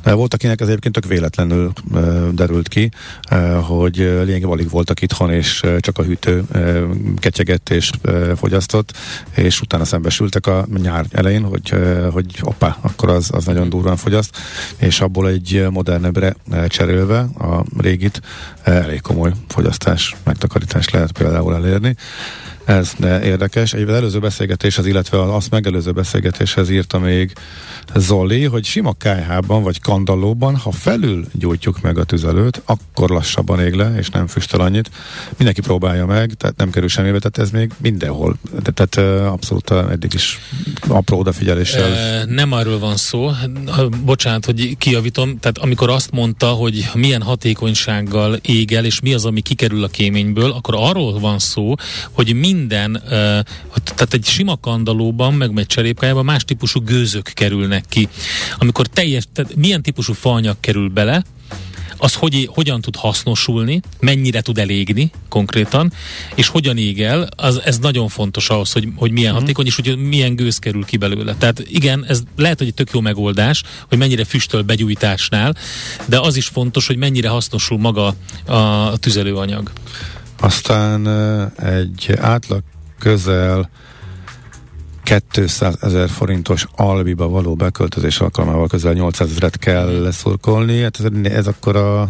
Volt, 0.03 0.33
akinek 0.33 0.61
ez 0.61 0.67
egyébként 0.67 0.93
tök 0.93 1.05
véletlenül 1.05 1.71
derült 2.31 2.67
ki, 2.67 2.91
hogy 3.61 3.95
lényegében 3.95 4.51
alig 4.51 4.69
voltak 4.69 5.01
itthon, 5.01 5.31
és 5.31 5.63
csak 5.79 5.97
a 5.97 6.03
hűtő 6.03 6.43
ketyegett 7.17 7.69
és 7.69 7.89
fogyasztott, 8.35 8.97
és 9.35 9.61
utána 9.61 9.85
szembesültek 9.85 10.47
a 10.47 10.65
nyár 10.81 11.05
elején, 11.11 11.43
hogy, 11.43 11.73
hogy 12.11 12.25
oppá, 12.41 12.77
akkor 12.81 13.09
az, 13.09 13.29
az 13.33 13.45
nagyon 13.45 13.69
durván 13.69 13.95
fogyaszt, 13.95 14.37
és 14.77 15.01
abból 15.01 15.27
egy 15.27 15.65
modernebbre 15.69 16.35
cserélve 16.67 17.19
a 17.19 17.65
régit 17.77 18.21
elég 18.63 19.01
komoly 19.01 19.31
fogyasztás, 19.47 20.15
megtakarítás 20.23 20.89
lehet 20.89 21.11
például 21.11 21.55
elérni. 21.55 21.95
Ez 22.65 22.93
érdekes. 23.01 23.73
Egy 23.73 23.89
előző 23.89 24.19
beszélgetéshez, 24.19 24.85
illetve 24.85 25.21
az 25.21 25.29
azt 25.33 25.49
megelőző 25.49 25.91
beszélgetéshez 25.91 26.69
írta 26.69 26.99
még 26.99 27.33
Zoli, 27.95 28.43
hogy 28.43 28.65
sima 28.65 28.93
kájhában 28.93 29.63
vagy 29.63 29.81
kandallóban, 29.81 30.55
ha 30.55 30.71
felül 30.71 31.25
gyújtjuk 31.33 31.81
meg 31.81 31.97
a 31.97 32.03
tüzelőt, 32.03 32.61
akkor 32.65 33.09
lassabban 33.09 33.59
ég 33.59 33.73
le, 33.73 33.93
és 33.97 34.09
nem 34.09 34.27
füstöl 34.27 34.61
annyit. 34.61 34.91
Mindenki 35.37 35.61
próbálja 35.61 36.05
meg, 36.05 36.33
tehát 36.33 36.57
nem 36.57 36.69
kerül 36.69 36.89
semmibe, 36.89 37.19
tehát 37.19 37.37
ez 37.37 37.49
még 37.59 37.71
mindenhol. 37.77 38.35
Tehát 38.63 39.25
abszolút 39.27 39.71
eddig 39.71 40.13
is 40.13 40.39
apró 40.87 41.19
odafigyeléssel. 41.19 41.93
E, 41.93 42.25
nem 42.25 42.51
arról 42.51 42.79
van 42.79 42.97
szó. 42.97 43.31
Bocsánat, 44.03 44.45
hogy 44.45 44.77
kijavítom. 44.77 45.39
Tehát 45.39 45.57
amikor 45.57 45.89
azt 45.89 46.11
mondta, 46.11 46.47
hogy 46.47 46.89
milyen 46.93 47.21
hatékonysággal 47.21 48.39
ég 48.41 48.73
el, 48.73 48.85
és 48.85 48.99
mi 48.99 49.13
az, 49.13 49.25
ami 49.25 49.41
kikerül 49.41 49.83
a 49.83 49.87
kéményből, 49.87 50.51
akkor 50.51 50.75
arról 50.77 51.19
van 51.19 51.39
szó, 51.39 51.73
hogy 52.11 52.33
minden, 52.53 53.03
tehát 53.83 54.13
egy 54.13 54.25
sima 54.25 54.57
kandalóban, 54.57 55.33
meg 55.33 55.51
egy 55.55 55.65
cserépkájában 55.65 56.25
más 56.25 56.43
típusú 56.43 56.81
gőzök 56.81 57.31
kerülnek 57.33 57.85
ki. 57.89 58.07
Amikor 58.57 58.87
teljes, 58.87 59.23
tehát 59.33 59.55
milyen 59.55 59.81
típusú 59.81 60.13
faanyag 60.13 60.57
kerül 60.59 60.89
bele, 60.89 61.23
az 61.97 62.13
hogy, 62.13 62.49
hogyan 62.53 62.81
tud 62.81 62.95
hasznosulni, 62.95 63.81
mennyire 63.99 64.41
tud 64.41 64.57
elégni 64.57 65.11
konkrétan, 65.29 65.93
és 66.35 66.47
hogyan 66.47 66.77
ég 66.77 67.01
el, 67.01 67.27
az, 67.35 67.61
ez 67.65 67.77
nagyon 67.77 68.07
fontos 68.07 68.49
ahhoz, 68.49 68.71
hogy, 68.71 68.87
hogy 68.95 69.11
milyen 69.11 69.27
uh-huh. 69.27 69.41
hatékony, 69.41 69.65
és 69.65 69.75
hogy 69.75 69.97
milyen 69.97 70.35
gőz 70.35 70.57
kerül 70.57 70.85
ki 70.85 70.97
belőle. 70.97 71.35
Tehát 71.35 71.63
igen, 71.69 72.05
ez 72.07 72.23
lehet, 72.35 72.57
hogy 72.57 72.67
egy 72.67 72.73
tök 72.73 72.89
jó 72.93 72.99
megoldás, 72.99 73.63
hogy 73.89 73.97
mennyire 73.97 74.23
füstöl 74.23 74.61
begyújtásnál, 74.61 75.55
de 76.05 76.19
az 76.19 76.35
is 76.35 76.47
fontos, 76.47 76.87
hogy 76.87 76.97
mennyire 76.97 77.29
hasznosul 77.29 77.77
maga 77.77 78.15
a 78.45 78.97
tüzelőanyag. 78.97 79.71
Aztán 80.41 81.07
egy 81.57 82.13
átlag 82.19 82.63
közel 82.99 83.69
200 85.31 85.77
ezer 85.81 86.09
forintos 86.09 86.67
albiba 86.75 87.29
való 87.29 87.55
beköltözés 87.55 88.19
alkalmával 88.19 88.67
közel 88.67 88.93
800 88.93 89.29
ezeret 89.29 89.57
kell 89.57 90.01
leszurkolni. 90.01 90.81
Hát 90.81 90.99
ez, 90.99 91.31
ez 91.31 91.47
akkor 91.47 91.75
a 91.75 92.09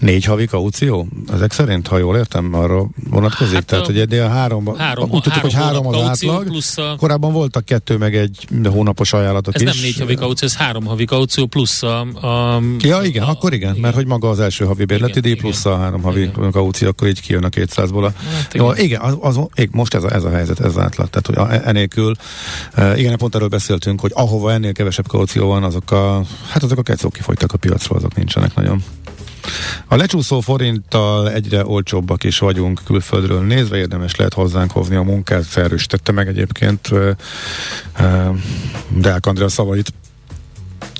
Négy 0.00 0.24
havi 0.24 0.46
kaució? 0.46 1.06
Ezek 1.32 1.52
szerint, 1.52 1.86
ha 1.86 1.98
jól 1.98 2.16
értem, 2.16 2.54
arra 2.54 2.86
vonatkozik? 3.10 3.54
Hát 3.54 3.64
Tehát, 3.64 3.84
a, 3.84 3.86
hogy 3.86 3.98
eddig 4.00 4.20
a 4.20 4.28
három, 4.28 4.76
három, 4.76 5.10
úgy 5.10 5.22
tudjuk, 5.22 5.42
hogy 5.42 5.52
három 5.52 5.86
az 5.86 6.08
átlag. 6.08 6.44
Plusz 6.44 6.78
a... 6.78 6.94
Korábban 6.98 7.32
voltak 7.32 7.64
kettő, 7.64 7.96
meg 7.96 8.16
egy 8.16 8.48
hónapos 8.64 9.12
ajánlatok 9.12 9.54
ez 9.54 9.60
is. 9.60 9.68
Ez 9.68 9.74
nem 9.74 9.84
négy 9.84 9.98
havi 9.98 10.14
kaució, 10.14 10.46
ez 10.46 10.56
három 10.56 10.84
havi 10.84 11.04
kaució 11.04 11.46
plusz 11.46 11.82
a... 11.82 12.00
a 12.00 12.60
ja, 12.78 13.02
igen, 13.02 13.22
a, 13.22 13.30
akkor 13.30 13.52
igen, 13.52 13.70
igen, 13.70 13.80
mert 13.80 13.94
hogy 13.94 14.06
maga 14.06 14.28
az 14.28 14.40
első 14.40 14.64
havi 14.64 14.84
bérleti 14.84 15.20
díj 15.20 15.34
plusz 15.34 15.64
a 15.64 15.76
három 15.76 16.02
havi 16.02 16.20
igen. 16.20 16.50
kaució, 16.50 16.88
akkor 16.88 17.08
így 17.08 17.20
kijön 17.20 17.44
a 17.44 17.48
200-ból. 17.48 18.04
A... 18.04 18.12
Hát 18.34 18.54
igen. 18.54 18.66
Jó, 18.66 18.72
igen, 18.72 19.00
az, 19.00 19.16
az, 19.20 19.40
most 19.70 19.94
ez 19.94 20.04
a, 20.04 20.14
ez 20.14 20.24
a 20.24 20.30
helyzet, 20.30 20.60
ez 20.60 20.78
átlag. 20.78 21.08
Tehát, 21.10 21.26
hogy 21.50 21.60
enélkül, 21.64 22.14
uh, 22.76 22.98
igen, 22.98 23.16
pont 23.16 23.34
erről 23.34 23.48
beszéltünk, 23.48 24.00
hogy 24.00 24.10
ahova 24.14 24.52
ennél 24.52 24.72
kevesebb 24.72 25.08
kaució 25.08 25.46
van, 25.46 25.62
azok 25.62 25.90
a, 25.90 26.22
hát 26.48 26.62
azok 26.62 26.78
a 26.78 26.82
kecók 26.82 27.12
kifogytak 27.12 27.52
a 27.52 27.56
piacról, 27.56 27.98
azok 27.98 28.14
nincsenek 28.14 28.54
nagyon. 28.54 28.82
A 29.86 29.96
lecsúszó 29.96 30.40
forinttal 30.40 31.30
egyre 31.32 31.66
olcsóbbak 31.66 32.24
is 32.24 32.38
vagyunk 32.38 32.80
külföldről 32.84 33.40
nézve, 33.40 33.76
érdemes 33.76 34.16
lehet 34.16 34.34
hozzánk 34.34 34.70
hozni 34.70 34.96
a 34.96 35.02
munkát, 35.02 35.46
felrőstette 35.46 36.12
meg 36.12 36.28
egyébként 36.28 36.88
Deák 38.88 39.26
Andrea 39.26 39.48
szavait 39.48 39.92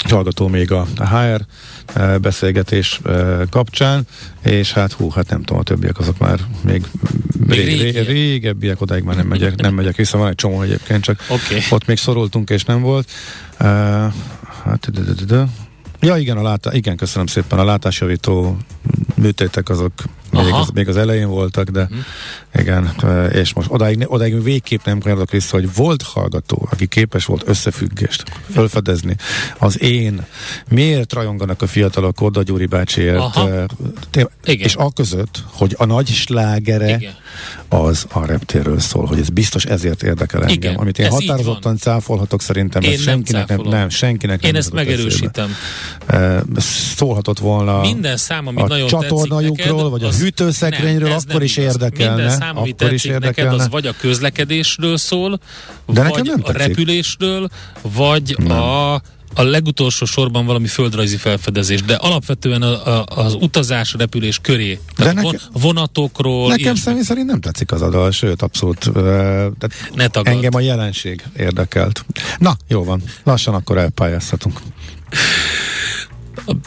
hallgató 0.09 0.49
még 0.49 0.73
a 0.73 0.87
HR 0.97 1.47
beszélgetés 2.21 3.01
kapcsán, 3.51 4.07
és 4.43 4.73
hát 4.73 4.93
hú, 4.93 5.11
hát 5.11 5.29
nem 5.29 5.43
tudom, 5.43 5.59
a 5.59 5.63
többiek 5.63 5.99
azok 5.99 6.19
már 6.19 6.41
még, 6.63 6.85
még 7.47 7.65
ré, 7.65 7.91
ré, 7.91 8.01
régebbiek, 8.01 8.81
odáig 8.81 9.03
már 9.03 9.17
nem 9.17 9.27
megyek, 9.27 9.61
nem 9.61 9.75
megyek 9.75 9.97
vissza, 9.97 10.19
van 10.19 10.29
egy 10.29 10.35
csomó 10.35 10.63
egyébként, 10.63 11.03
csak 11.03 11.21
okay. 11.29 11.61
ott 11.71 11.87
még 11.87 11.97
szorultunk 11.97 12.51
és 12.51 12.65
nem 12.65 12.81
volt. 12.81 13.11
Uh, 13.61 13.67
hát, 14.65 14.91
de, 14.91 15.01
de, 15.01 15.13
de, 15.13 15.25
de. 15.25 15.47
Ja, 16.01 16.17
igen, 16.17 16.37
a 16.37 16.43
látá- 16.43 16.75
igen, 16.75 16.97
köszönöm 16.97 17.27
szépen. 17.27 17.59
A 17.59 17.65
látásjavító 17.65 18.57
műtétek 19.15 19.69
azok 19.69 19.93
még 20.31 20.53
az, 20.53 20.69
még 20.75 20.89
az 20.89 20.97
elején 20.97 21.29
voltak, 21.29 21.69
de 21.69 21.83
uh-huh. 21.83 21.99
igen, 22.55 22.95
és 23.33 23.53
most 23.53 23.69
odáig, 23.71 24.05
odáig 24.07 24.43
végképp 24.43 24.85
nem 24.85 25.01
kérdok 25.01 25.31
vissza, 25.31 25.57
hogy 25.57 25.75
volt 25.75 26.03
hallgató, 26.03 26.69
aki 26.71 26.87
képes 26.87 27.25
volt 27.25 27.43
összefüggést 27.47 28.25
felfedezni. 28.51 29.17
Az 29.59 29.83
én, 29.83 30.27
miért 30.69 31.13
rajonganak 31.13 31.63
a 31.63 31.67
fiatalok 31.67 32.15
Korda 32.15 32.43
Gyuri 32.43 32.67
bácsiért, 32.67 33.23
és 34.43 34.77
a 34.77 34.91
között, 34.93 35.43
hogy 35.53 35.75
a 35.79 35.85
nagy 35.85 36.09
slágere 36.09 36.97
igen. 36.97 37.15
az 37.69 38.07
a 38.13 38.27
reptérről 38.27 38.81
szól, 38.81 39.07
hogy 39.07 39.19
ez 39.19 39.29
biztos 39.29 39.65
ezért 39.65 40.03
érdekel 40.03 40.41
engem. 40.41 40.57
Igen, 40.57 40.75
amit 40.75 40.99
én 40.99 41.09
határozottan 41.11 41.77
cáfolhatok, 41.77 42.43
szerintem 42.43 42.83
én 42.83 42.93
ez 42.93 43.01
senkinek 43.01 43.49
nem, 43.49 43.61
nem, 43.61 43.89
senkinek 43.89 44.45
Én 44.45 44.57
ezt 44.57 44.73
megerősítem. 44.73 45.55
Eszébe. 46.07 46.61
Szólhatott 46.97 47.39
volna 47.39 47.81
Minden 47.81 48.17
szám, 48.17 48.47
amit 48.47 48.65
a 48.65 48.67
nagyon 48.67 48.87
csatornajukról, 48.87 49.77
neked, 49.77 49.91
vagy 49.91 50.05
a 50.05 50.11
hűtőszekrényről, 50.21 51.09
nem, 51.09 51.19
akkor 51.29 51.43
is 51.43 51.57
érdekelne. 51.57 52.15
Minden 52.15 52.37
szám, 52.37 52.57
ami 52.57 52.71
akkor 52.71 52.93
is 52.93 53.05
érdekelne. 53.05 53.51
neked, 53.51 53.67
az 53.67 53.71
vagy 53.71 53.87
a 53.87 53.95
közlekedésről 54.01 54.97
szól, 54.97 55.41
De 55.87 56.09
vagy 56.09 56.25
nem 56.25 56.41
a 56.43 56.53
repülésről, 56.53 57.49
vagy 57.83 58.35
nem. 58.39 58.59
a 58.59 59.01
a 59.35 59.43
legutolsó 59.43 60.05
sorban 60.07 60.47
valami 60.47 60.67
földrajzi 60.67 61.17
felfedezés, 61.17 61.83
de 61.83 61.95
alapvetően 61.95 62.63
a, 62.63 62.99
a, 62.99 63.05
az 63.07 63.35
utazás, 63.35 63.95
a 63.95 63.99
repülés 63.99 64.39
köré. 64.39 64.79
Tehát 64.97 65.15
de 65.15 65.23
neke, 65.23 65.39
vonatokról. 65.53 66.49
Nekem 66.49 66.75
személy 66.75 67.03
szerint 67.03 67.27
nem 67.27 67.41
tetszik 67.41 67.73
az 67.73 67.83
adal, 67.83 68.11
sőt, 68.11 68.43
abszolút. 68.43 68.87
Uh, 68.87 68.95
ne 69.95 70.07
engem 70.23 70.55
a 70.55 70.61
jelenség 70.61 71.25
érdekelt. 71.37 72.05
Na, 72.39 72.57
jó 72.69 72.85
van. 72.85 73.03
Lassan 73.25 73.55
akkor 73.55 73.79
elpályázhatunk. 73.79 74.61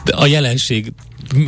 A, 0.06 0.26
jelenség 0.26 0.93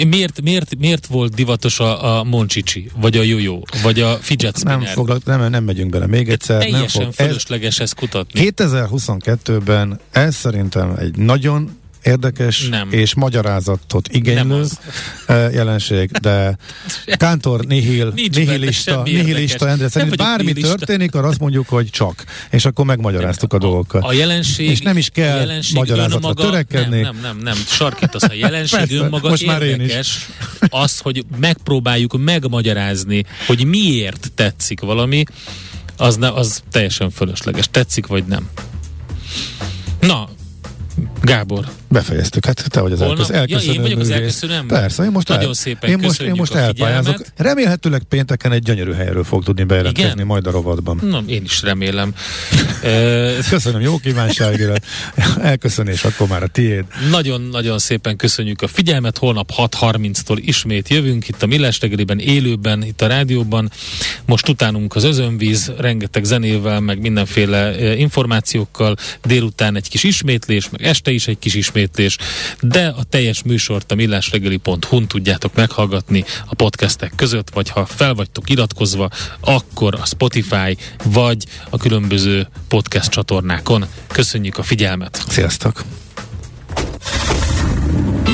miért, 0.07 0.41
miért, 0.41 0.75
miért 0.77 1.05
volt 1.05 1.33
divatos 1.33 1.79
a, 1.79 2.17
a 2.17 2.23
Moncsicsi, 2.23 2.89
vagy 2.95 3.17
a 3.17 3.21
Jojo, 3.21 3.59
vagy 3.83 3.99
a 3.99 4.17
Fidget 4.21 4.57
Spinner? 4.57 4.79
Nem, 4.79 4.93
foglal, 4.93 5.19
nem, 5.25 5.49
nem 5.49 5.63
megyünk 5.63 5.89
bele. 5.89 6.07
Még 6.07 6.29
egyszer. 6.29 6.59
Teljesen 6.59 7.01
nem 7.01 7.11
fog, 7.11 7.25
fölösleges 7.25 7.75
ez, 7.75 7.81
ezt 7.81 7.95
kutatni. 7.95 8.51
2022-ben 8.55 9.99
ez 10.11 10.35
szerintem 10.35 10.95
egy 10.99 11.17
nagyon 11.17 11.77
érdekes 12.05 12.67
nem. 12.67 12.91
és 12.91 13.13
magyarázatot 13.13 14.07
igénylő 14.07 14.65
jelenség, 15.27 16.11
de 16.11 16.57
Kántor 17.17 17.65
nihil, 17.65 18.13
nihilista, 18.15 19.01
nihilista 19.03 19.69
Endre 19.69 19.89
szerint 19.89 20.17
bármi 20.17 20.43
nihilista. 20.43 20.75
történik, 20.75 21.15
arra 21.15 21.27
azt 21.27 21.39
mondjuk, 21.39 21.67
hogy 21.69 21.89
csak. 21.89 22.23
És 22.49 22.65
akkor 22.65 22.85
megmagyaráztuk 22.85 23.53
a, 23.53 23.55
a 23.55 23.59
dolgokat. 23.59 24.03
A 24.03 24.13
jelenség, 24.13 24.69
és 24.69 24.79
nem 24.79 24.97
is 24.97 25.09
kell 25.09 25.49
magyarázatra 25.73 26.17
önmaga, 26.17 26.43
törekedni. 26.43 27.01
Nem, 27.01 27.15
nem, 27.15 27.21
nem, 27.21 27.37
nem. 27.37 27.55
sarkítasz 27.67 28.23
a 28.23 28.33
jelenség 28.45 28.79
Persze, 28.79 28.95
önmaga 28.95 29.29
most 29.29 29.45
már 29.45 29.61
érdekes. 29.61 30.29
Az, 30.69 30.99
hogy 30.99 31.25
megpróbáljuk 31.39 32.17
megmagyarázni, 32.17 33.25
hogy 33.47 33.65
miért 33.65 34.31
tetszik 34.35 34.79
valami, 34.79 35.23
az, 35.97 36.15
ne, 36.15 36.31
az 36.31 36.63
teljesen 36.71 37.09
fölösleges. 37.09 37.67
Tetszik 37.71 38.07
vagy 38.07 38.23
nem. 38.25 38.49
Na, 39.99 40.29
Gábor. 41.21 41.65
Befejeztük, 41.95 42.45
hát 42.45 42.69
te 42.69 42.79
vagy 42.79 42.91
az 42.91 42.99
Holnap, 42.99 43.29
elköszönő. 43.29 43.73
Ja, 43.73 43.73
én 43.73 43.81
vagyok 43.81 43.99
az 43.99 44.09
elköszönő 44.09 44.53
ember. 44.53 44.79
Persze, 44.79 45.03
én 45.03 45.11
most, 45.11 45.27
Nagyon 45.27 45.47
el, 45.47 45.53
szépen 45.53 45.89
én 45.89 45.97
most, 46.01 46.21
én 46.21 46.33
most 46.35 46.53
elpályázok. 46.53 47.25
Remélhetőleg 47.35 48.03
pénteken 48.03 48.51
egy 48.51 48.63
gyönyörű 48.63 48.91
helyről 48.91 49.23
fog 49.23 49.43
tudni 49.43 49.63
bejelentkezni 49.63 50.11
Igen? 50.11 50.25
majd 50.25 50.47
a 50.47 50.51
rovatban. 50.51 50.99
Na, 51.03 51.23
én 51.27 51.43
is 51.43 51.61
remélem. 51.61 52.13
Köszönöm, 53.49 53.81
jó 53.81 53.97
kívánságira. 53.97 54.73
Elköszönés, 55.41 56.03
akkor 56.03 56.27
már 56.27 56.43
a 56.43 56.47
tiéd. 56.47 56.83
Nagyon-nagyon 57.09 57.79
szépen 57.79 58.15
köszönjük 58.15 58.61
a 58.61 58.67
figyelmet. 58.67 59.17
Holnap 59.17 59.51
6.30-tól 59.57 60.37
ismét 60.45 60.89
jövünk 60.89 61.27
itt 61.27 61.43
a 61.43 61.45
Millás 61.45 61.79
reggeliben, 61.79 62.19
élőben, 62.19 62.83
itt 62.83 63.01
a 63.01 63.07
rádióban. 63.07 63.71
Most 64.25 64.49
utánunk 64.49 64.95
az 64.95 65.03
özönvíz, 65.03 65.71
rengeteg 65.77 66.23
zenével, 66.23 66.79
meg 66.79 66.99
mindenféle 66.99 67.95
információkkal. 67.95 68.95
Délután 69.23 69.75
egy 69.75 69.89
kis 69.89 70.03
ismétlés, 70.03 70.69
meg 70.69 70.83
este 70.83 71.11
is 71.11 71.27
egy 71.27 71.39
kis 71.39 71.53
ismétlés, 71.53 71.83
de 72.61 72.87
a 72.87 73.03
teljes 73.03 73.43
műsort 73.43 73.91
a 73.91 73.95
millásregeli.hu-n 73.95 75.07
tudjátok 75.07 75.55
meghallgatni 75.55 76.23
a 76.45 76.55
podcastek 76.55 77.13
között, 77.15 77.49
vagy 77.49 77.69
ha 77.69 77.85
fel 77.85 78.13
vagytok 78.13 78.49
iratkozva, 78.49 79.09
akkor 79.39 79.95
a 80.01 80.05
Spotify 80.05 80.77
vagy 81.03 81.45
a 81.69 81.77
különböző 81.77 82.47
podcast 82.67 83.11
csatornákon. 83.11 83.85
Köszönjük 84.07 84.57
a 84.57 84.63
figyelmet! 84.63 85.23
Sziasztok! 85.27 86.04